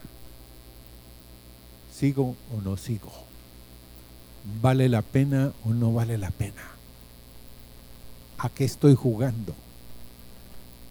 [1.97, 3.12] ¿Sigo o no sigo?
[4.62, 6.62] ¿Vale la pena o no vale la pena?
[8.38, 9.55] ¿A qué estoy jugando?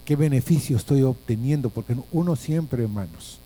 [0.03, 1.69] ¿Qué beneficio estoy obteniendo?
[1.69, 3.39] Porque uno siempre, hermanos,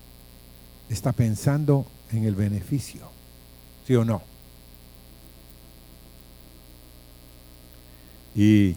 [0.90, 3.08] está pensando en el beneficio,
[3.86, 4.24] ¿sí o no?
[8.34, 8.76] Y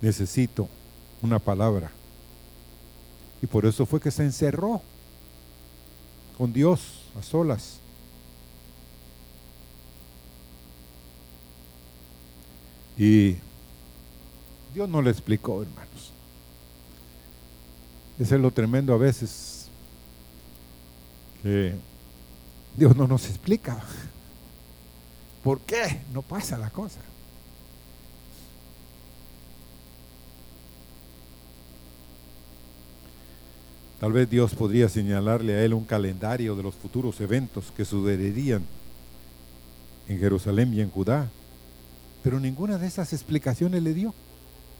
[0.00, 0.68] necesito
[1.22, 1.90] una palabra.
[3.42, 4.80] Y por eso fue que se encerró
[6.38, 7.80] con Dios a solas.
[12.98, 13.36] Y
[14.74, 16.12] Dios no le explicó, hermanos.
[18.18, 19.56] Ese es lo tremendo a veces
[22.76, 23.78] Dios no nos explica.
[25.42, 27.00] ¿Por qué no pasa la cosa?
[34.00, 38.62] Tal vez Dios podría señalarle a él un calendario de los futuros eventos que sucederían
[40.06, 41.30] en Jerusalén y en Judá.
[42.22, 44.14] Pero ninguna de esas explicaciones le dio.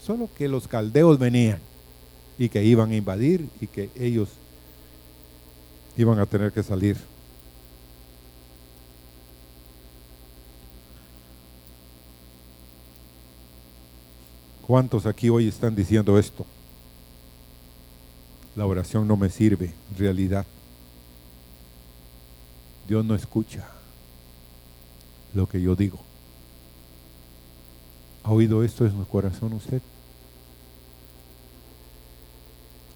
[0.04, 1.60] Solo que los caldeos venían
[2.38, 4.28] y que iban a invadir y que ellos
[5.96, 6.96] iban a tener que salir.
[14.66, 16.44] ¿Cuántos aquí hoy están diciendo esto?
[18.56, 20.46] La oración no me sirve, realidad.
[22.88, 23.68] Dios no escucha
[25.34, 25.98] lo que yo digo.
[28.24, 29.82] ¿Ha oído esto en su corazón usted?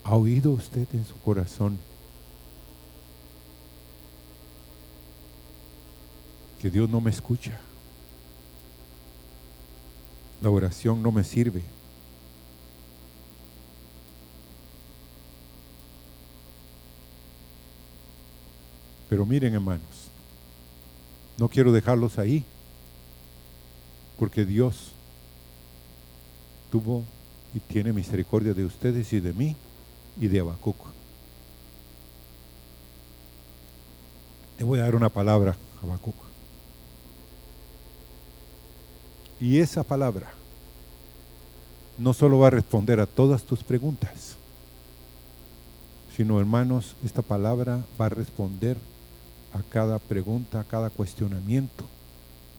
[0.03, 1.79] ¿Ha oído usted en su corazón
[6.61, 7.59] que Dios no me escucha.
[10.43, 11.63] La oración no me sirve.
[19.11, 20.09] Pero miren hermanos,
[21.37, 22.45] no quiero dejarlos ahí,
[24.17, 24.93] porque Dios
[26.71, 27.03] tuvo
[27.53, 29.57] y tiene misericordia de ustedes y de mí
[30.21, 30.77] y de Habacuc.
[34.59, 36.15] Le voy a dar una palabra Habacuc.
[39.41, 40.31] Y esa palabra
[41.99, 44.37] no solo va a responder a todas tus preguntas,
[46.17, 48.77] sino hermanos, esta palabra va a responder
[49.53, 51.85] a cada pregunta, a cada cuestionamiento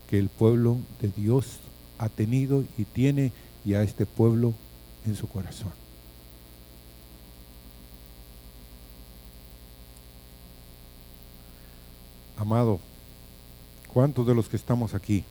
[0.09, 1.59] que el pueblo de Dios
[1.97, 3.31] ha tenido y tiene
[3.63, 4.53] y a este pueblo
[5.05, 5.71] en su corazón.
[12.37, 12.79] Amado,
[13.93, 15.23] ¿cuántos de los que estamos aquí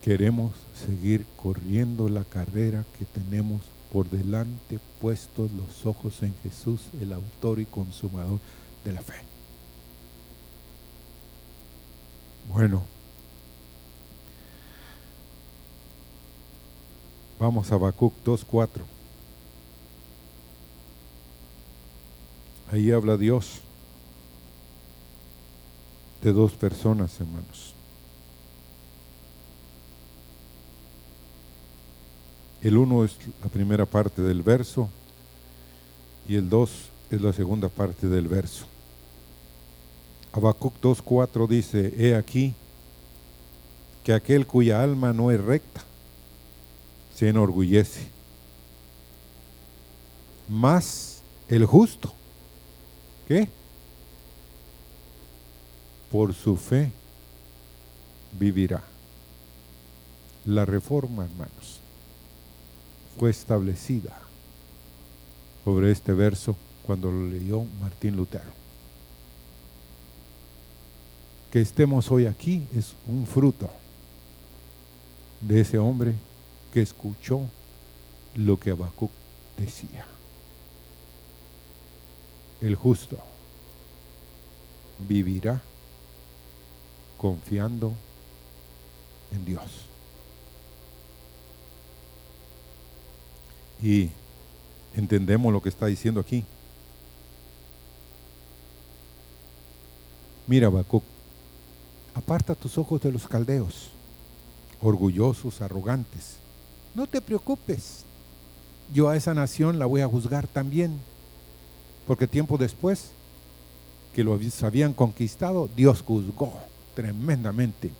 [0.00, 0.52] queremos
[0.86, 3.62] seguir corriendo la carrera que tenemos
[3.92, 8.38] por delante, puestos los ojos en Jesús, el autor y consumador
[8.84, 9.27] de la fe?
[12.48, 12.82] Bueno,
[17.38, 18.68] vamos a Habacuc 2.4.
[22.72, 23.60] Ahí habla Dios
[26.22, 27.74] de dos personas, hermanos.
[32.60, 34.88] El uno es la primera parte del verso
[36.26, 38.66] y el dos es la segunda parte del verso.
[40.32, 42.54] Habacuc 2.4 dice, he aquí
[44.04, 45.82] que aquel cuya alma no es recta
[47.14, 48.06] se enorgullece,
[50.48, 52.12] más el justo,
[53.26, 53.48] ¿qué?
[56.12, 56.92] Por su fe
[58.38, 58.84] vivirá.
[60.44, 61.80] La reforma, hermanos,
[63.18, 64.16] fue establecida
[65.64, 66.56] sobre este verso
[66.86, 68.67] cuando lo leyó Martín Lutero
[71.50, 73.70] que estemos hoy aquí es un fruto
[75.40, 76.14] de ese hombre
[76.72, 77.40] que escuchó
[78.34, 79.10] lo que Habacuc
[79.56, 80.04] decía.
[82.60, 83.18] El justo
[84.98, 85.62] vivirá
[87.16, 87.94] confiando
[89.32, 89.86] en Dios.
[93.82, 94.10] Y
[94.94, 96.44] entendemos lo que está diciendo aquí.
[100.46, 101.04] Mira, Habacuc,
[102.18, 103.90] Aparta tus ojos de los caldeos,
[104.82, 106.38] orgullosos, arrogantes.
[106.92, 108.02] No te preocupes.
[108.92, 110.98] Yo a esa nación la voy a juzgar también.
[112.08, 113.10] Porque tiempo después
[114.16, 116.54] que lo habían conquistado, Dios juzgó
[116.96, 117.92] tremendamente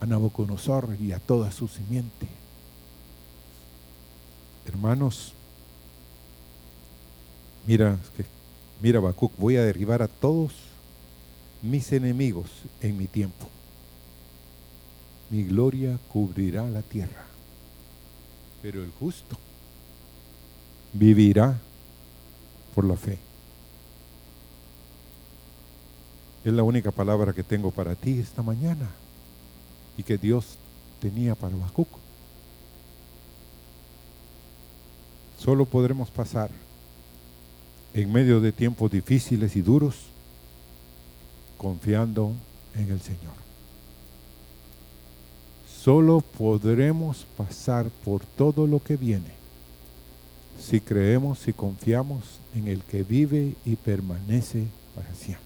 [0.00, 2.26] a Nabucodonosor y a toda su simiente.
[4.66, 5.34] Hermanos,
[7.66, 7.98] mira,
[8.80, 10.63] mira Bacuc, voy a derribar a todos
[11.64, 12.50] mis enemigos
[12.82, 13.48] en mi tiempo.
[15.30, 17.24] Mi gloria cubrirá la tierra,
[18.62, 19.36] pero el justo
[20.92, 21.58] vivirá
[22.74, 23.18] por la fe.
[26.44, 28.90] Es la única palabra que tengo para ti esta mañana
[29.96, 30.58] y que Dios
[31.00, 31.88] tenía para Habacuc.
[35.38, 36.50] Solo podremos pasar
[37.94, 40.13] en medio de tiempos difíciles y duros
[41.64, 42.34] confiando
[42.74, 43.32] en el Señor.
[45.82, 49.32] Solo podremos pasar por todo lo que viene
[50.60, 55.42] si creemos y confiamos en el que vive y permanece para siempre.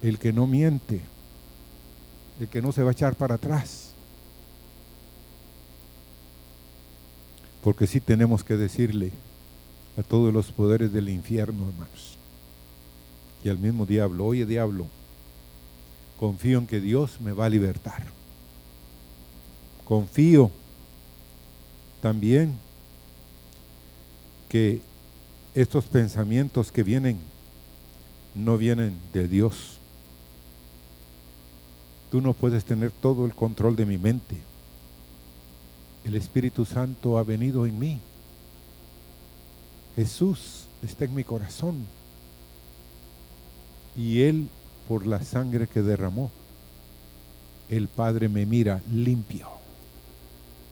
[0.00, 1.02] El que no miente,
[2.40, 3.90] el que no se va a echar para atrás.
[7.62, 9.12] Porque sí tenemos que decirle
[9.98, 12.16] a todos los poderes del infierno, hermanos,
[13.42, 14.86] y al mismo diablo, oye diablo,
[16.18, 18.04] confío en que Dios me va a libertar.
[19.84, 20.50] Confío
[22.02, 22.56] también
[24.48, 24.80] que
[25.54, 27.18] estos pensamientos que vienen
[28.34, 29.78] no vienen de Dios.
[32.10, 34.36] Tú no puedes tener todo el control de mi mente.
[36.04, 38.00] El Espíritu Santo ha venido en mí.
[39.96, 41.86] Jesús está en mi corazón
[43.96, 44.48] y Él,
[44.88, 46.30] por la sangre que derramó,
[47.68, 49.48] el Padre me mira limpio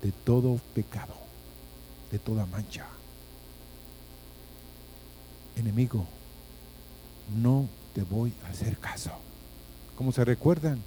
[0.03, 1.15] de todo pecado,
[2.11, 2.87] de toda mancha.
[5.57, 6.07] Enemigo,
[7.41, 9.11] no te voy a hacer caso.
[9.97, 10.79] ¿Cómo se recuerdan?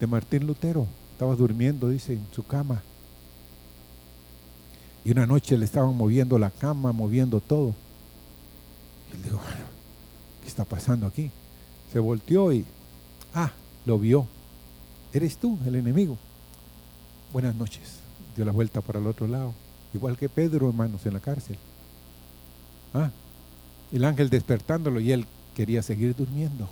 [0.00, 0.86] De Martín Lutero.
[1.12, 2.82] Estaba durmiendo, dice, en su cama.
[5.04, 7.74] Y una noche le estaban moviendo la cama, moviendo todo.
[9.12, 9.40] Y le digo,
[10.42, 11.30] ¿qué está pasando aquí?
[11.92, 12.64] Se volteó y,
[13.34, 13.52] ah,
[13.86, 14.26] lo vio.
[15.12, 16.18] Eres tú, el enemigo.
[17.32, 18.00] Buenas noches.
[18.36, 19.54] Dio la vuelta para el otro lado.
[19.94, 21.56] Igual que Pedro, hermanos, en la cárcel.
[22.94, 23.10] Ah,
[23.92, 26.68] el ángel despertándolo y él quería seguir durmiendo.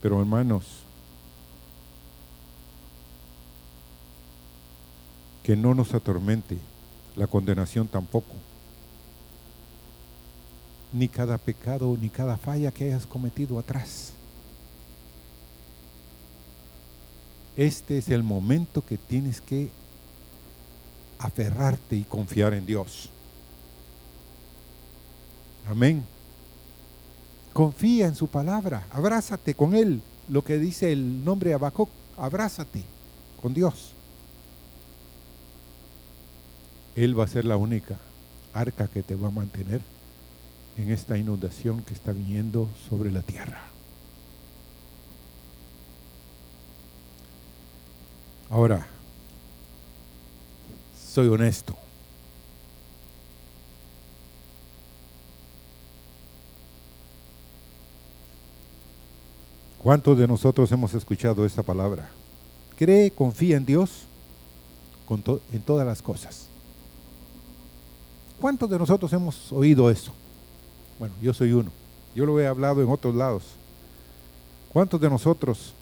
[0.00, 0.64] Pero hermanos,
[5.42, 6.58] que no nos atormente
[7.16, 8.34] la condenación tampoco.
[10.92, 14.12] Ni cada pecado, ni cada falla que hayas cometido atrás.
[17.56, 19.70] Este es el momento que tienes que
[21.18, 23.10] aferrarte y confiar en Dios.
[25.68, 26.04] Amén.
[27.52, 30.00] Confía en su palabra, abrázate con Él.
[30.28, 32.82] Lo que dice el nombre Abaco, abrázate
[33.40, 33.92] con Dios.
[36.96, 37.98] Él va a ser la única
[38.54, 39.80] arca que te va a mantener
[40.76, 43.62] en esta inundación que está viniendo sobre la tierra.
[48.50, 48.86] Ahora,
[51.08, 51.76] soy honesto.
[59.82, 62.08] ¿Cuántos de nosotros hemos escuchado esta palabra?
[62.78, 64.06] Cree, confía en Dios
[65.52, 66.46] en todas las cosas.
[68.40, 70.12] ¿Cuántos de nosotros hemos oído eso?
[71.02, 71.68] Bueno, yo soy uno.
[72.14, 73.42] Yo lo he hablado en otros lados.
[74.72, 75.72] ¿Cuántos de nosotros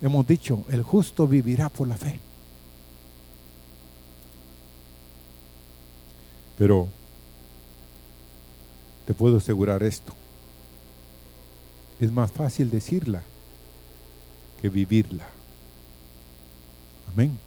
[0.00, 2.18] hemos dicho, el justo vivirá por la fe?
[6.56, 6.88] Pero
[9.06, 10.14] te puedo asegurar esto.
[12.00, 13.22] Es más fácil decirla
[14.62, 15.26] que vivirla.
[17.12, 17.38] Amén.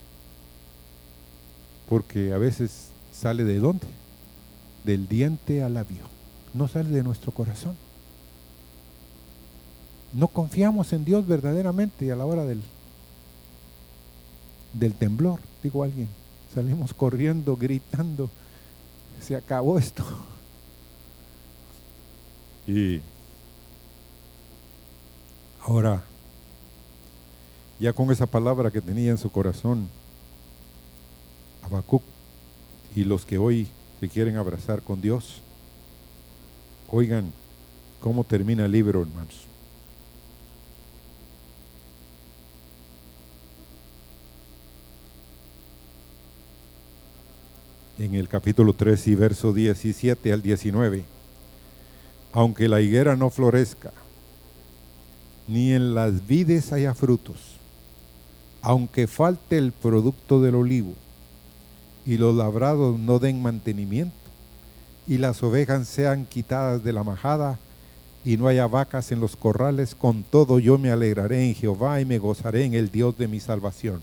[1.90, 3.88] Porque a veces sale de dónde?
[4.84, 6.13] Del diente al labio.
[6.54, 7.76] No sale de nuestro corazón.
[10.14, 12.62] No confiamos en Dios verdaderamente a la hora del,
[14.74, 16.08] del temblor, digo alguien.
[16.54, 18.30] Salimos corriendo, gritando,
[19.20, 20.06] se acabó esto.
[22.68, 23.02] Y
[25.66, 26.04] Ahora,
[27.80, 29.88] ya con esa palabra que tenía en su corazón,
[31.64, 32.04] Habacuc
[32.94, 33.70] y los que hoy
[34.02, 35.42] se quieren abrazar con Dios,
[36.94, 37.34] oigan
[38.00, 39.48] cómo termina el libro, hermanos.
[47.98, 51.04] En el capítulo 3 y verso 17 al 19,
[52.32, 53.92] aunque la higuera no florezca,
[55.48, 57.56] ni en las vides haya frutos,
[58.62, 60.94] aunque falte el producto del olivo,
[62.06, 64.23] y los labrados no den mantenimiento,
[65.08, 67.60] y las ovejas sean quitadas de la majada,
[68.26, 72.06] y no haya vacas en los corrales, con todo yo me alegraré en Jehová y
[72.06, 74.02] me gozaré en el Dios de mi salvación.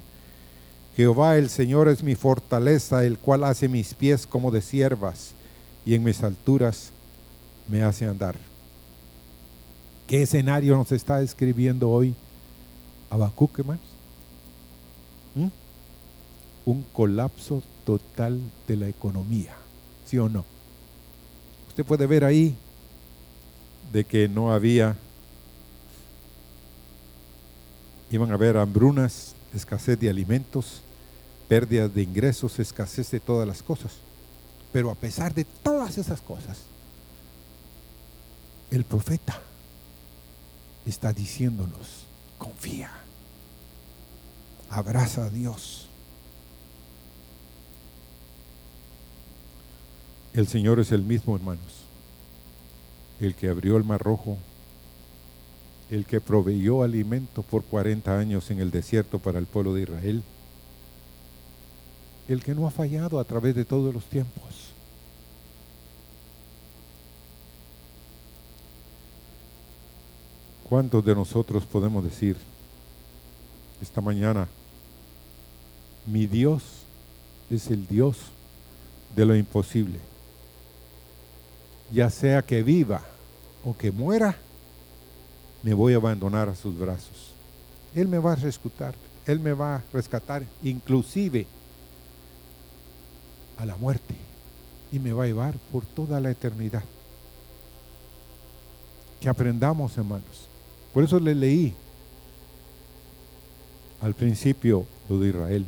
[0.97, 5.33] Jehová el Señor es mi fortaleza, el cual hace mis pies como de siervas,
[5.87, 6.91] y en mis alturas
[7.69, 8.37] me hace andar.
[10.07, 12.15] ¿Qué escenario nos está describiendo hoy
[13.09, 13.61] Habacuc?
[15.35, 15.47] ¿Mm?
[16.67, 19.55] Un colapso total de la economía,
[20.05, 20.45] ¿sí o no?
[21.85, 22.57] Puede ver ahí
[23.93, 24.97] de que no había,
[28.11, 30.83] iban a haber hambrunas, escasez de alimentos,
[31.49, 33.93] pérdidas de ingresos, escasez de todas las cosas.
[34.73, 36.59] Pero a pesar de todas esas cosas,
[38.71, 39.41] el profeta
[40.87, 42.07] está diciéndonos,
[42.39, 42.91] confía,
[44.71, 45.90] abraza a Dios.
[50.33, 51.85] El Señor es el mismo, hermanos,
[53.21, 54.39] el que abrió el mar rojo,
[55.91, 60.23] el que proveyó alimento por 40 años en el desierto para el pueblo de Israel,
[62.29, 64.71] el que no ha fallado a través de todos los tiempos.
[70.69, 72.37] ¿Cuántos de nosotros podemos decir
[73.83, 74.47] esta mañana,
[76.07, 76.63] mi Dios
[77.51, 78.17] es el Dios
[79.17, 80.10] de lo imposible?
[81.93, 83.03] Ya sea que viva
[83.65, 84.37] o que muera,
[85.63, 87.33] me voy a abandonar a sus brazos.
[87.95, 88.95] Él me va a rescatar,
[89.27, 91.47] Él me va a rescatar inclusive
[93.59, 94.15] a la muerte
[94.93, 96.83] y me va a llevar por toda la eternidad.
[99.21, 100.49] Que aprendamos, hermanos,
[100.95, 101.75] por eso le leí
[104.01, 105.67] al principio lo de Israel.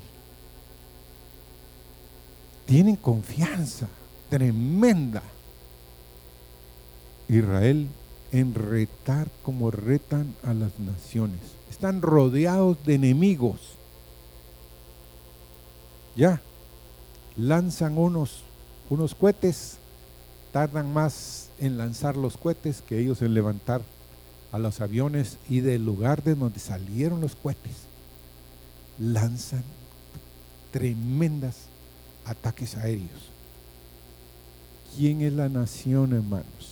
[2.67, 3.89] Tienen confianza
[4.31, 5.23] tremenda.
[7.33, 7.89] Israel
[8.31, 11.41] en retar como retan a las naciones.
[11.71, 13.61] Están rodeados de enemigos.
[16.17, 16.41] Ya,
[17.37, 18.43] lanzan unos,
[18.91, 19.79] unos cohetes,
[20.53, 23.83] tardan más en lanzar los cohetes que ellos en levantar
[24.51, 27.87] a los aviones y del lugar de donde salieron los cohetes,
[28.99, 29.65] lanzan
[30.71, 31.57] tremendas
[32.27, 33.31] ataques aéreos.
[34.95, 36.72] ¿Quién es la nación, hermanos,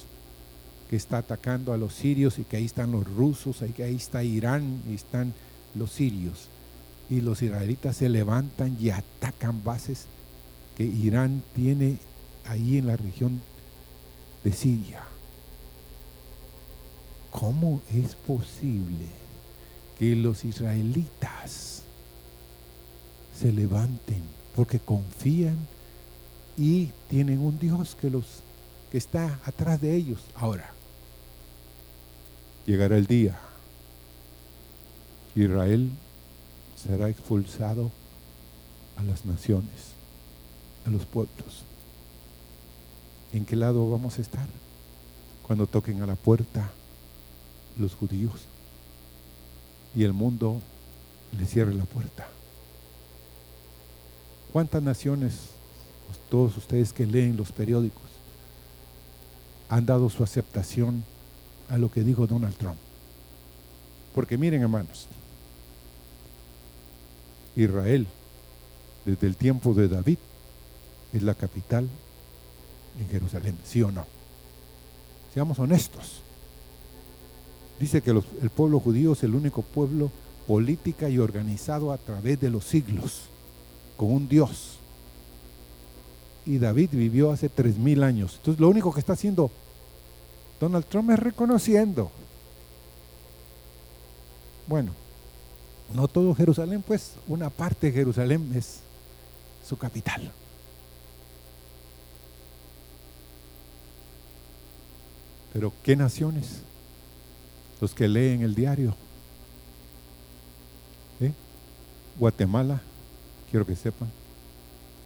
[0.90, 3.94] que está atacando a los sirios y que ahí están los rusos, ahí, que ahí
[3.94, 5.32] está Irán y están
[5.76, 6.48] los sirios?
[7.08, 10.06] Y los israelitas se levantan y atacan bases
[10.76, 11.98] que Irán tiene
[12.44, 13.40] ahí en la región
[14.42, 15.04] de Siria.
[17.30, 19.06] ¿Cómo es posible
[19.96, 21.84] que los israelitas
[23.38, 24.24] se levanten
[24.56, 25.56] porque confían
[26.58, 28.24] y tienen un Dios que los
[28.90, 30.24] que está atrás de ellos?
[30.34, 30.79] Ahora
[32.66, 33.38] llegará el día.
[35.34, 35.90] Israel
[36.76, 37.90] será expulsado
[38.96, 39.94] a las naciones,
[40.86, 41.64] a los pueblos.
[43.32, 44.46] ¿En qué lado vamos a estar?
[45.46, 46.70] Cuando toquen a la puerta
[47.78, 48.42] los judíos
[49.94, 50.60] y el mundo
[51.38, 52.28] le cierre la puerta.
[54.52, 55.34] ¿Cuántas naciones,
[56.28, 58.02] todos ustedes que leen los periódicos,
[59.68, 61.04] han dado su aceptación
[61.70, 62.76] a lo que dijo Donald Trump?
[64.14, 65.06] Porque miren hermanos,
[67.56, 68.06] Israel,
[69.04, 70.18] desde el tiempo de David,
[71.12, 71.88] es la capital
[73.00, 74.06] en Jerusalén, ¿sí o no?
[75.32, 76.22] Seamos honestos.
[77.78, 80.10] Dice que el pueblo judío es el único pueblo
[80.46, 83.22] política y organizado a través de los siglos,
[83.96, 84.78] con un Dios.
[86.44, 88.34] Y David vivió hace tres mil años.
[88.36, 89.50] Entonces lo único que está haciendo
[90.60, 92.10] Donald Trump es reconociendo.
[94.66, 94.92] Bueno,
[95.94, 98.80] no todo Jerusalén, pues una parte de Jerusalén es
[99.66, 100.30] su capital.
[105.52, 106.60] Pero ¿qué naciones?
[107.80, 108.94] los que leen el diario.
[111.20, 111.32] ¿Eh?
[112.18, 112.80] Guatemala,
[113.50, 114.10] quiero que sepan.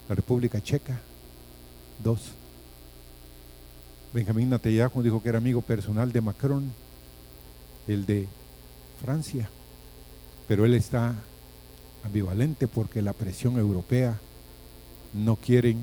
[0.08, 1.00] La República Checa,
[2.02, 2.32] dos.
[4.14, 6.72] Benjamín Netanyahu dijo que era amigo personal de Macron,
[7.88, 8.28] el de
[9.04, 9.50] Francia,
[10.46, 11.16] pero él está
[12.04, 14.20] ambivalente porque la presión europea
[15.12, 15.80] no quieren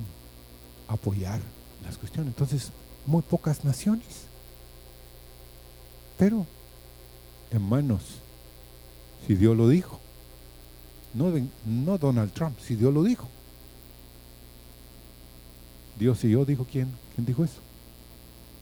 [0.87, 1.41] apoyar
[1.83, 2.31] las cuestiones.
[2.31, 2.71] Entonces,
[3.05, 4.27] muy pocas naciones.
[6.17, 6.45] Pero
[7.51, 8.01] Hermanos,
[9.27, 9.99] si Dios lo dijo,
[11.13, 11.33] no,
[11.65, 13.27] no Donald Trump, si Dios lo dijo.
[15.99, 17.59] Dios y yo dijo quién, quién dijo eso.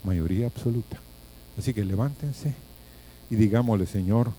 [0.03, 0.99] Mayoría absoluta.
[1.57, 2.53] Así que levántense
[3.29, 4.31] y digámosle, Señor,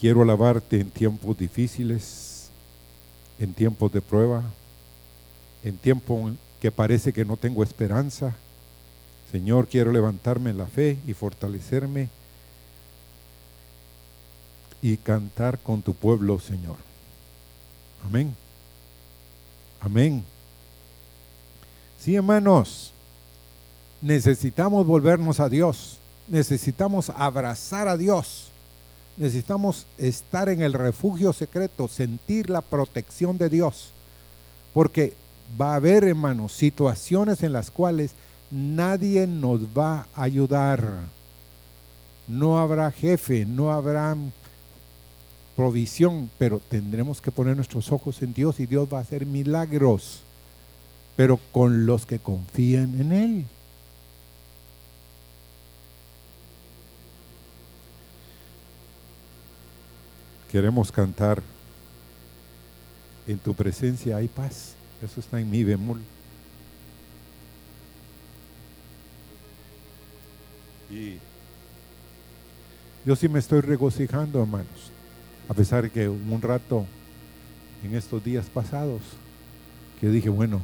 [0.00, 2.50] quiero alabarte en tiempos difíciles,
[3.38, 4.42] en tiempos de prueba,
[5.62, 8.34] en tiempos que parece que no tengo esperanza.
[9.30, 12.08] Señor, quiero levantarme en la fe y fortalecerme
[14.80, 16.76] y cantar con tu pueblo, Señor.
[18.04, 18.34] Amén.
[19.80, 20.24] Amén.
[21.98, 22.92] Sí, hermanos,
[24.00, 25.98] necesitamos volvernos a Dios.
[26.28, 28.50] Necesitamos abrazar a Dios.
[29.16, 33.92] Necesitamos estar en el refugio secreto, sentir la protección de Dios.
[34.72, 35.14] Porque
[35.60, 38.12] va a haber, hermanos, situaciones en las cuales
[38.50, 40.84] nadie nos va a ayudar.
[42.28, 44.16] No habrá jefe, no habrá
[45.56, 50.20] provisión, pero tendremos que poner nuestros ojos en Dios y Dios va a hacer milagros,
[51.16, 53.44] pero con los que confían en Él.
[60.50, 61.42] Queremos cantar,
[63.26, 66.00] en tu presencia hay paz, eso está en mi bemol.
[70.90, 71.18] Y
[73.04, 74.92] yo sí me estoy regocijando, hermanos
[75.48, 76.86] a pesar que un rato
[77.82, 79.00] en estos días pasados
[80.00, 80.62] que dije, bueno,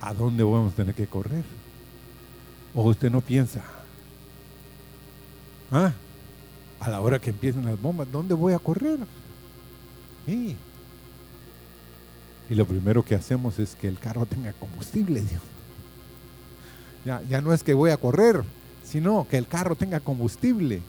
[0.00, 1.44] ¿a dónde vamos a tener que correr?
[2.74, 3.64] ¿O usted no piensa?
[5.72, 5.92] ¿Ah?
[6.80, 8.98] A la hora que empiezan las bombas, ¿dónde voy a correr?
[12.50, 15.22] Y lo primero que hacemos es que el carro tenga combustible.
[17.04, 18.42] Ya, ya no es que voy a correr,
[18.84, 20.82] sino que el carro tenga combustible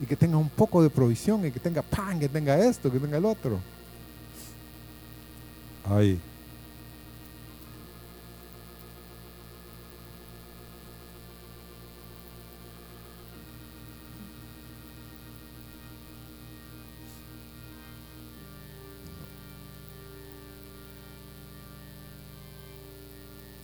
[0.00, 2.98] y que tenga un poco de provisión y que tenga pan, que tenga esto, que
[2.98, 3.58] tenga el otro.
[5.84, 6.20] Ay.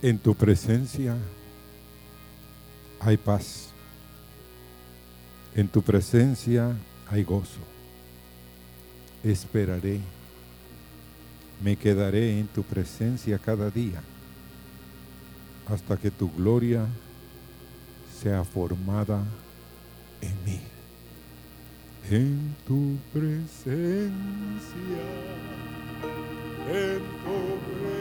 [0.01, 1.15] En tu presencia
[2.99, 3.69] hay paz.
[5.55, 6.75] En tu presencia
[7.07, 7.59] hay gozo.
[9.23, 9.99] Esperaré.
[11.63, 14.01] Me quedaré en tu presencia cada día
[15.67, 16.87] hasta que tu gloria
[18.21, 19.23] sea formada
[20.21, 20.59] en mí.
[22.09, 23.71] En tu presencia,
[26.67, 28.00] en tu presencia.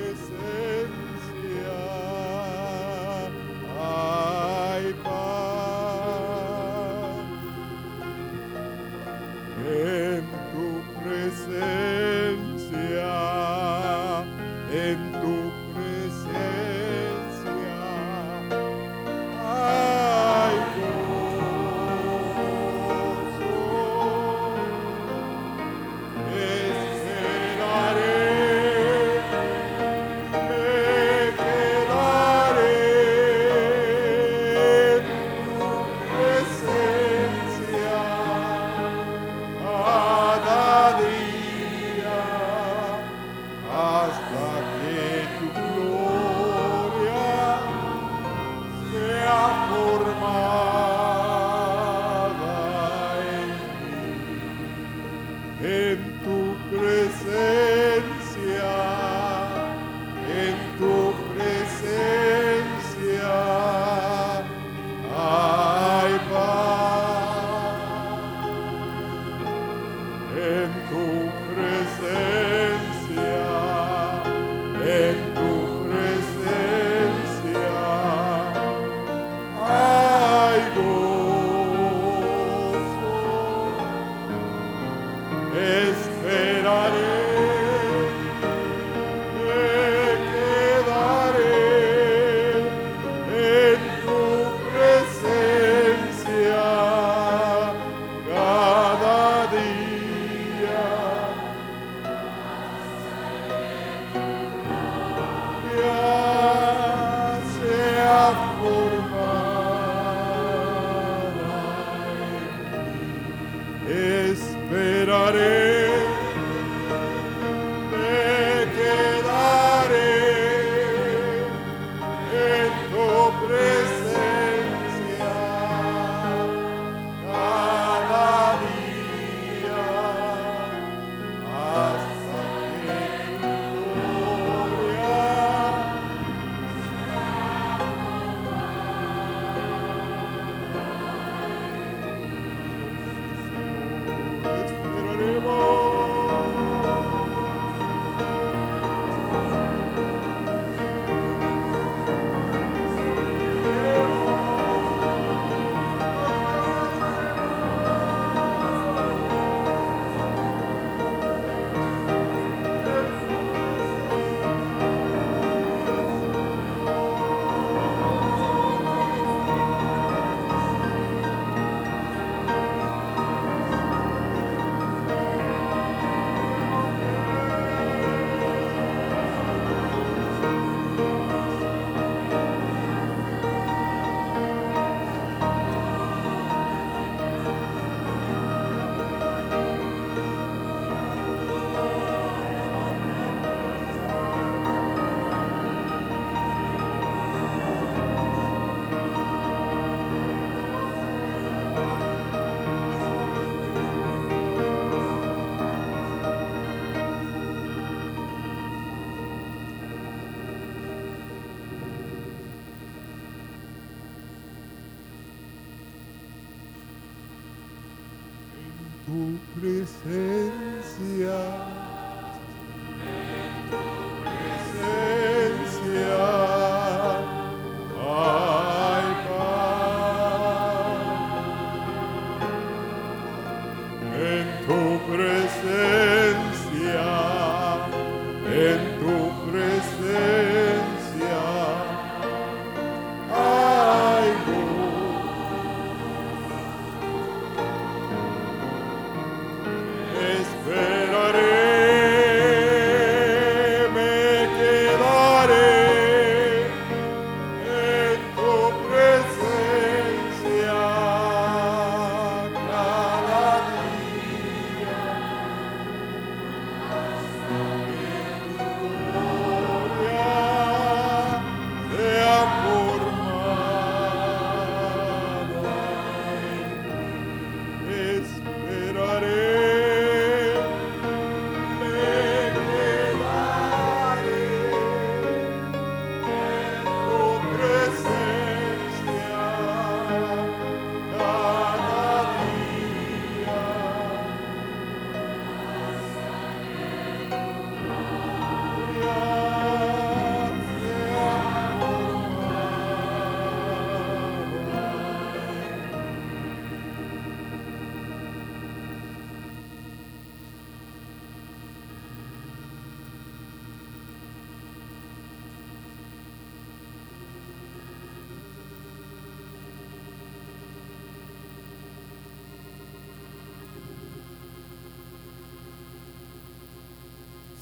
[219.62, 219.89] Libres.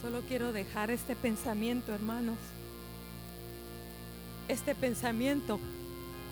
[0.08, 2.38] Solo quiero dejar este pensamiento, hermanos.
[4.48, 5.60] Este pensamiento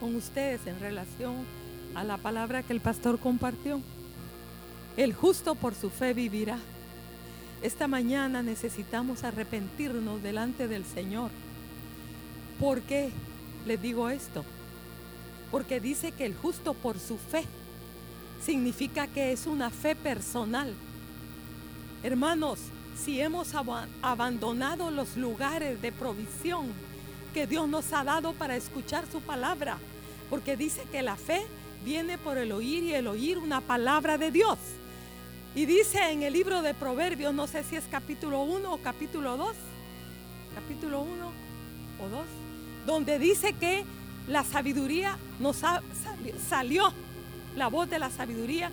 [0.01, 1.45] con ustedes en relación
[1.95, 3.83] a la palabra que el pastor compartió.
[4.97, 6.59] El justo por su fe vivirá.
[7.61, 11.31] Esta mañana necesitamos arrepentirnos delante del Señor.
[12.59, 13.11] ¿Por qué
[13.67, 14.43] les digo esto?
[15.51, 17.45] Porque dice que el justo por su fe
[18.43, 20.73] significa que es una fe personal.
[22.03, 22.59] Hermanos,
[23.07, 23.55] si hemos
[24.03, 26.73] abandonado los lugares de provisión
[27.33, 29.79] que Dios nos ha dado para escuchar su palabra,
[30.29, 31.47] porque dice que la fe
[31.85, 34.59] viene por el oír y el oír una palabra de Dios.
[35.55, 39.37] Y dice en el libro de Proverbios, no sé si es capítulo 1 o capítulo
[39.37, 39.55] 2,
[40.57, 41.33] capítulo 1
[42.03, 42.27] o 2,
[42.87, 43.85] donde dice que
[44.27, 45.63] la sabiduría nos
[46.49, 46.93] salió,
[47.55, 48.73] la voz de la sabiduría.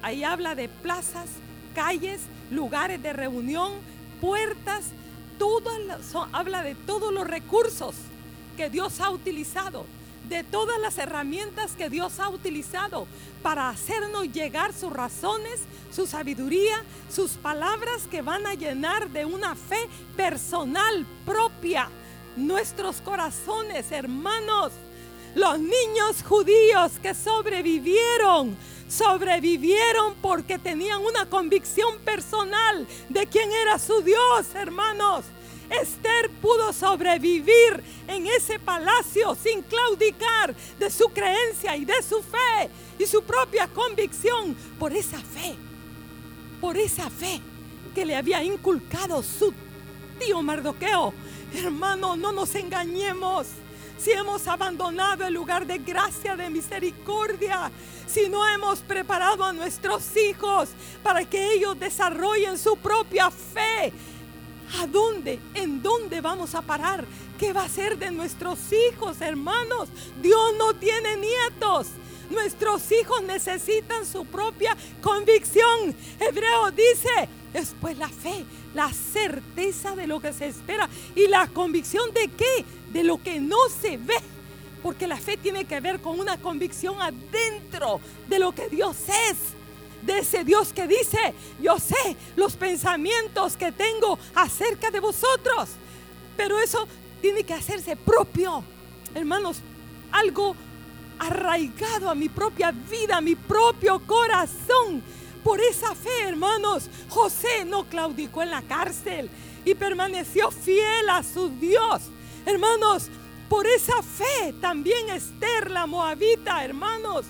[0.00, 1.28] Ahí habla de plazas,
[1.74, 3.72] calles, lugares de reunión,
[4.20, 4.86] puertas,
[5.38, 5.70] todo,
[6.32, 7.94] habla de todos los recursos
[8.56, 9.86] que Dios ha utilizado
[10.28, 13.06] de todas las herramientas que Dios ha utilizado
[13.42, 15.60] para hacernos llegar sus razones,
[15.92, 21.88] su sabiduría, sus palabras que van a llenar de una fe personal propia
[22.36, 24.72] nuestros corazones, hermanos.
[25.34, 28.56] Los niños judíos que sobrevivieron,
[28.88, 35.24] sobrevivieron porque tenían una convicción personal de quién era su Dios, hermanos.
[35.70, 42.68] Esther pudo sobrevivir en ese palacio sin claudicar de su creencia y de su fe
[42.98, 45.54] y su propia convicción por esa fe,
[46.60, 47.40] por esa fe
[47.94, 49.54] que le había inculcado su
[50.18, 51.14] tío Mardoqueo.
[51.54, 53.46] Hermano, no nos engañemos.
[54.02, 57.70] Si hemos abandonado el lugar de gracia, de misericordia,
[58.06, 60.70] si no hemos preparado a nuestros hijos
[61.02, 63.92] para que ellos desarrollen su propia fe,
[64.78, 65.40] ¿A dónde?
[65.54, 67.04] ¿En dónde vamos a parar?
[67.38, 69.88] ¿Qué va a ser de nuestros hijos, hermanos?
[70.22, 71.88] Dios no tiene nietos.
[72.30, 75.94] Nuestros hijos necesitan su propia convicción.
[76.20, 78.44] Hebreo dice, después la fe,
[78.74, 82.64] la certeza de lo que se espera y la convicción de qué?
[82.92, 84.16] De lo que no se ve.
[84.82, 88.96] Porque la fe tiene que ver con una convicción adentro de lo que Dios
[89.30, 89.36] es
[90.02, 95.70] de ese Dios que dice, yo sé los pensamientos que tengo acerca de vosotros.
[96.36, 96.86] Pero eso
[97.20, 98.64] tiene que hacerse propio,
[99.14, 99.58] hermanos,
[100.10, 100.56] algo
[101.18, 105.02] arraigado a mi propia vida, a mi propio corazón.
[105.44, 109.30] Por esa fe, hermanos, José no claudicó en la cárcel
[109.64, 112.02] y permaneció fiel a su Dios.
[112.44, 113.08] Hermanos,
[113.48, 117.26] por esa fe también Esther, la moabita, hermanos,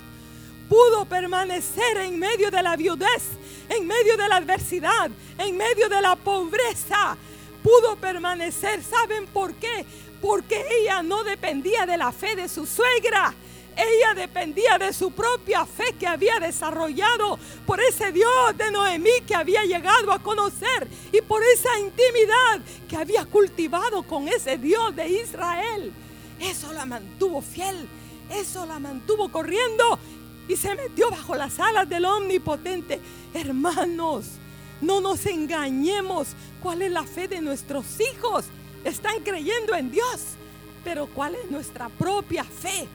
[0.68, 3.24] pudo permanecer en medio de la viudez,
[3.68, 7.16] en medio de la adversidad, en medio de la pobreza.
[7.62, 8.82] Pudo permanecer.
[8.82, 9.84] ¿Saben por qué?
[10.20, 13.34] Porque ella no dependía de la fe de su suegra.
[13.76, 19.34] Ella dependía de su propia fe que había desarrollado por ese Dios de Noemí que
[19.34, 25.08] había llegado a conocer y por esa intimidad que había cultivado con ese Dios de
[25.08, 25.92] Israel.
[26.40, 27.88] Eso la mantuvo fiel,
[28.30, 29.98] eso la mantuvo corriendo
[30.48, 33.00] y se metió bajo las alas del omnipotente.
[33.32, 34.24] Hermanos,
[34.80, 36.28] no nos engañemos.
[36.62, 38.46] ¿Cuál es la fe de nuestros hijos?
[38.84, 40.20] Están creyendo en Dios.
[40.82, 42.88] Pero ¿cuál es nuestra propia fe?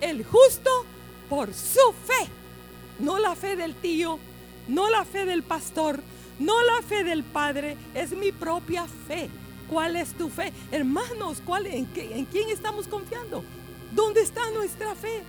[0.00, 0.70] El justo
[1.28, 2.28] por su fe.
[2.98, 4.18] No la fe del tío,
[4.68, 6.00] no la fe del pastor,
[6.38, 7.76] no la fe del padre.
[7.94, 9.28] Es mi propia fe.
[9.68, 10.52] ¿Cuál es tu fe?
[10.70, 13.42] Hermanos, ¿cuál, en, ¿en quién estamos confiando?
[13.92, 15.22] ¿Dónde está nuestra fe?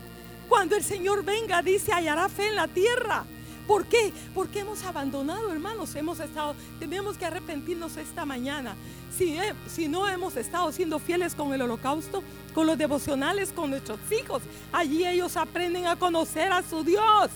[0.49, 3.25] Cuando el Señor venga, dice, hallará fe en la tierra.
[3.67, 4.13] ¿Por qué?
[4.33, 5.95] Porque hemos abandonado, hermanos.
[5.95, 8.75] Hemos estado, tenemos que arrepentirnos esta mañana.
[9.17, 14.43] Si, no hemos estado siendo fieles con el holocausto, con los devocionales, con nuestros hijos,
[14.71, 17.31] allí ellos aprenden a conocer a su Dios.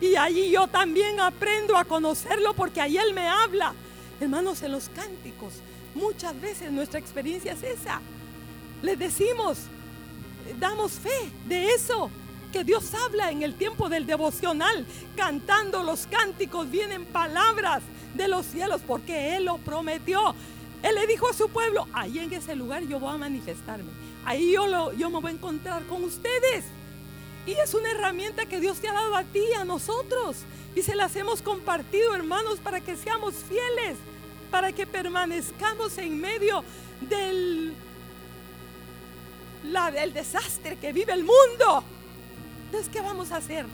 [0.00, 3.74] Y allí yo también aprendo a conocerlo porque ahí Él me habla.
[4.20, 5.54] Hermanos, en los cánticos,
[5.94, 8.00] muchas veces nuestra experiencia es esa.
[8.82, 9.58] Les decimos,
[10.58, 12.10] damos fe de eso
[12.56, 17.82] que Dios habla en el tiempo del devocional, cantando los cánticos, vienen palabras
[18.14, 20.34] de los cielos, porque Él lo prometió.
[20.82, 23.90] Él le dijo a su pueblo, ahí en ese lugar yo voy a manifestarme,
[24.24, 26.64] ahí yo, lo, me voy a encontrar con ustedes.
[27.44, 30.38] Y es una herramienta que Dios te ha dado a ti, a nosotros.
[30.74, 33.98] Y se las hemos compartido, hermanos, para que seamos fieles,
[34.50, 36.64] para que permanezcamos en medio
[37.02, 37.74] del,
[39.64, 41.84] la, del desastre que vive el mundo.
[42.66, 43.66] Entonces, ¿qué vamos a hacer?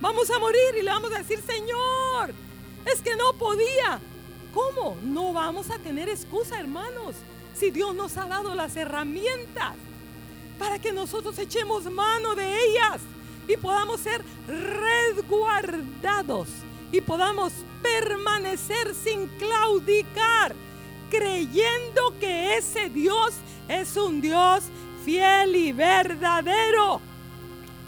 [0.00, 2.34] Vamos a morir y le vamos a decir, Señor,
[2.92, 4.00] es que no podía.
[4.52, 4.96] ¿Cómo?
[5.02, 7.14] No vamos a tener excusa, hermanos,
[7.54, 9.74] si Dios nos ha dado las herramientas
[10.58, 13.00] para que nosotros echemos mano de ellas
[13.48, 16.48] y podamos ser resguardados
[16.90, 20.54] y podamos permanecer sin claudicar,
[21.10, 23.32] creyendo que ese Dios
[23.68, 24.64] es un Dios
[25.04, 27.00] fiel y verdadero.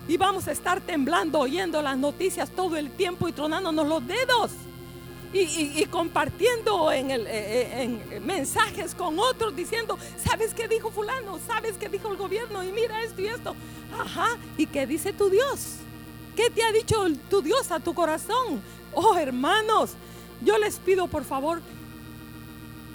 [0.07, 4.51] Y vamos a estar temblando, oyendo las noticias todo el tiempo y tronándonos los dedos.
[5.33, 11.41] Y, compartiendo en, eh, eh, en mensajes con otros diciendo, ¿sabes qué dijo fulano?
[11.45, 12.63] ¿Sabes qué dijo el gobierno?
[12.63, 13.57] Y mira esto y esto.
[13.99, 15.79] Ajá, ¿y qué dice tu Dios?
[16.37, 18.63] ¿Qué te ha dicho tu Dios a tu corazón?
[18.93, 19.95] Oh, hermanos,
[20.41, 21.61] yo les pido por favor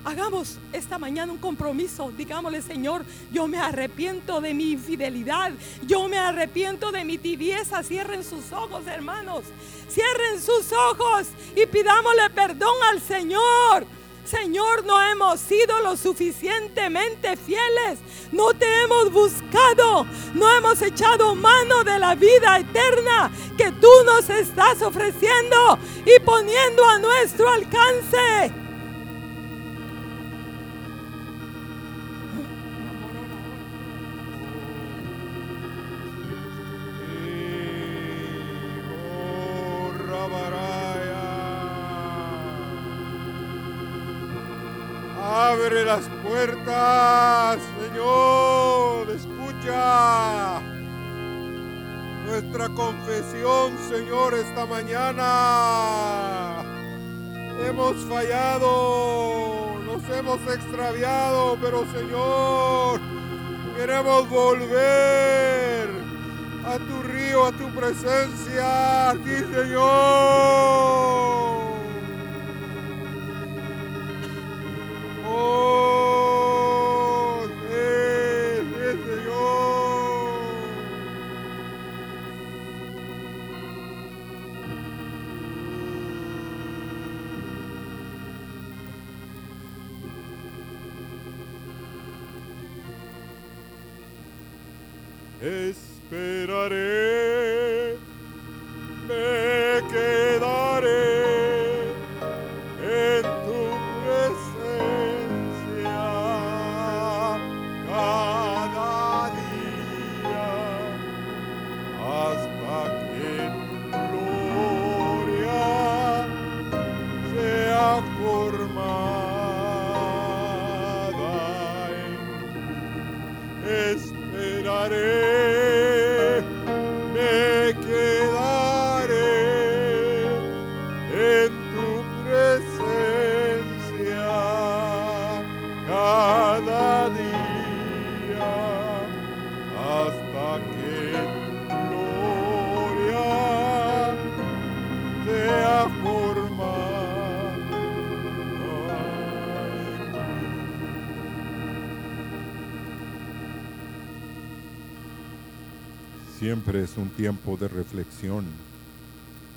[0.05, 2.11] Hagamos esta mañana un compromiso.
[2.15, 5.51] Digámosle, Señor, yo me arrepiento de mi infidelidad.
[5.85, 7.83] Yo me arrepiento de mi tibieza.
[7.83, 9.43] Cierren sus ojos, hermanos.
[9.89, 13.85] Cierren sus ojos y pidámosle perdón al Señor.
[14.23, 17.99] Señor, no hemos sido lo suficientemente fieles.
[18.31, 20.05] No te hemos buscado.
[20.33, 26.85] No hemos echado mano de la vida eterna que tú nos estás ofreciendo y poniendo
[26.85, 28.68] a nuestro alcance.
[45.69, 49.07] Abre las puertas, Señor.
[49.11, 50.59] Escucha
[52.25, 56.63] nuestra confesión, Señor, esta mañana.
[57.67, 62.99] Hemos fallado, nos hemos extraviado, pero Señor,
[63.77, 65.87] queremos volver
[66.65, 71.38] a tu río, a tu presencia, aquí, Señor.
[75.39, 75.88] Siempre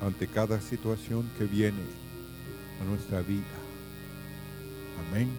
[0.01, 1.83] ante cada situación que viene
[2.81, 3.43] a nuestra vida.
[5.07, 5.29] Amén.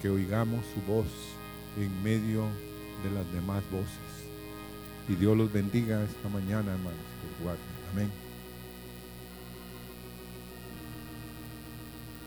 [0.00, 1.06] Que oigamos su voz
[1.76, 2.44] en medio
[3.02, 3.88] de las demás voces.
[5.08, 7.00] Y Dios los bendiga esta mañana, hermanos.
[7.92, 8.21] Amén.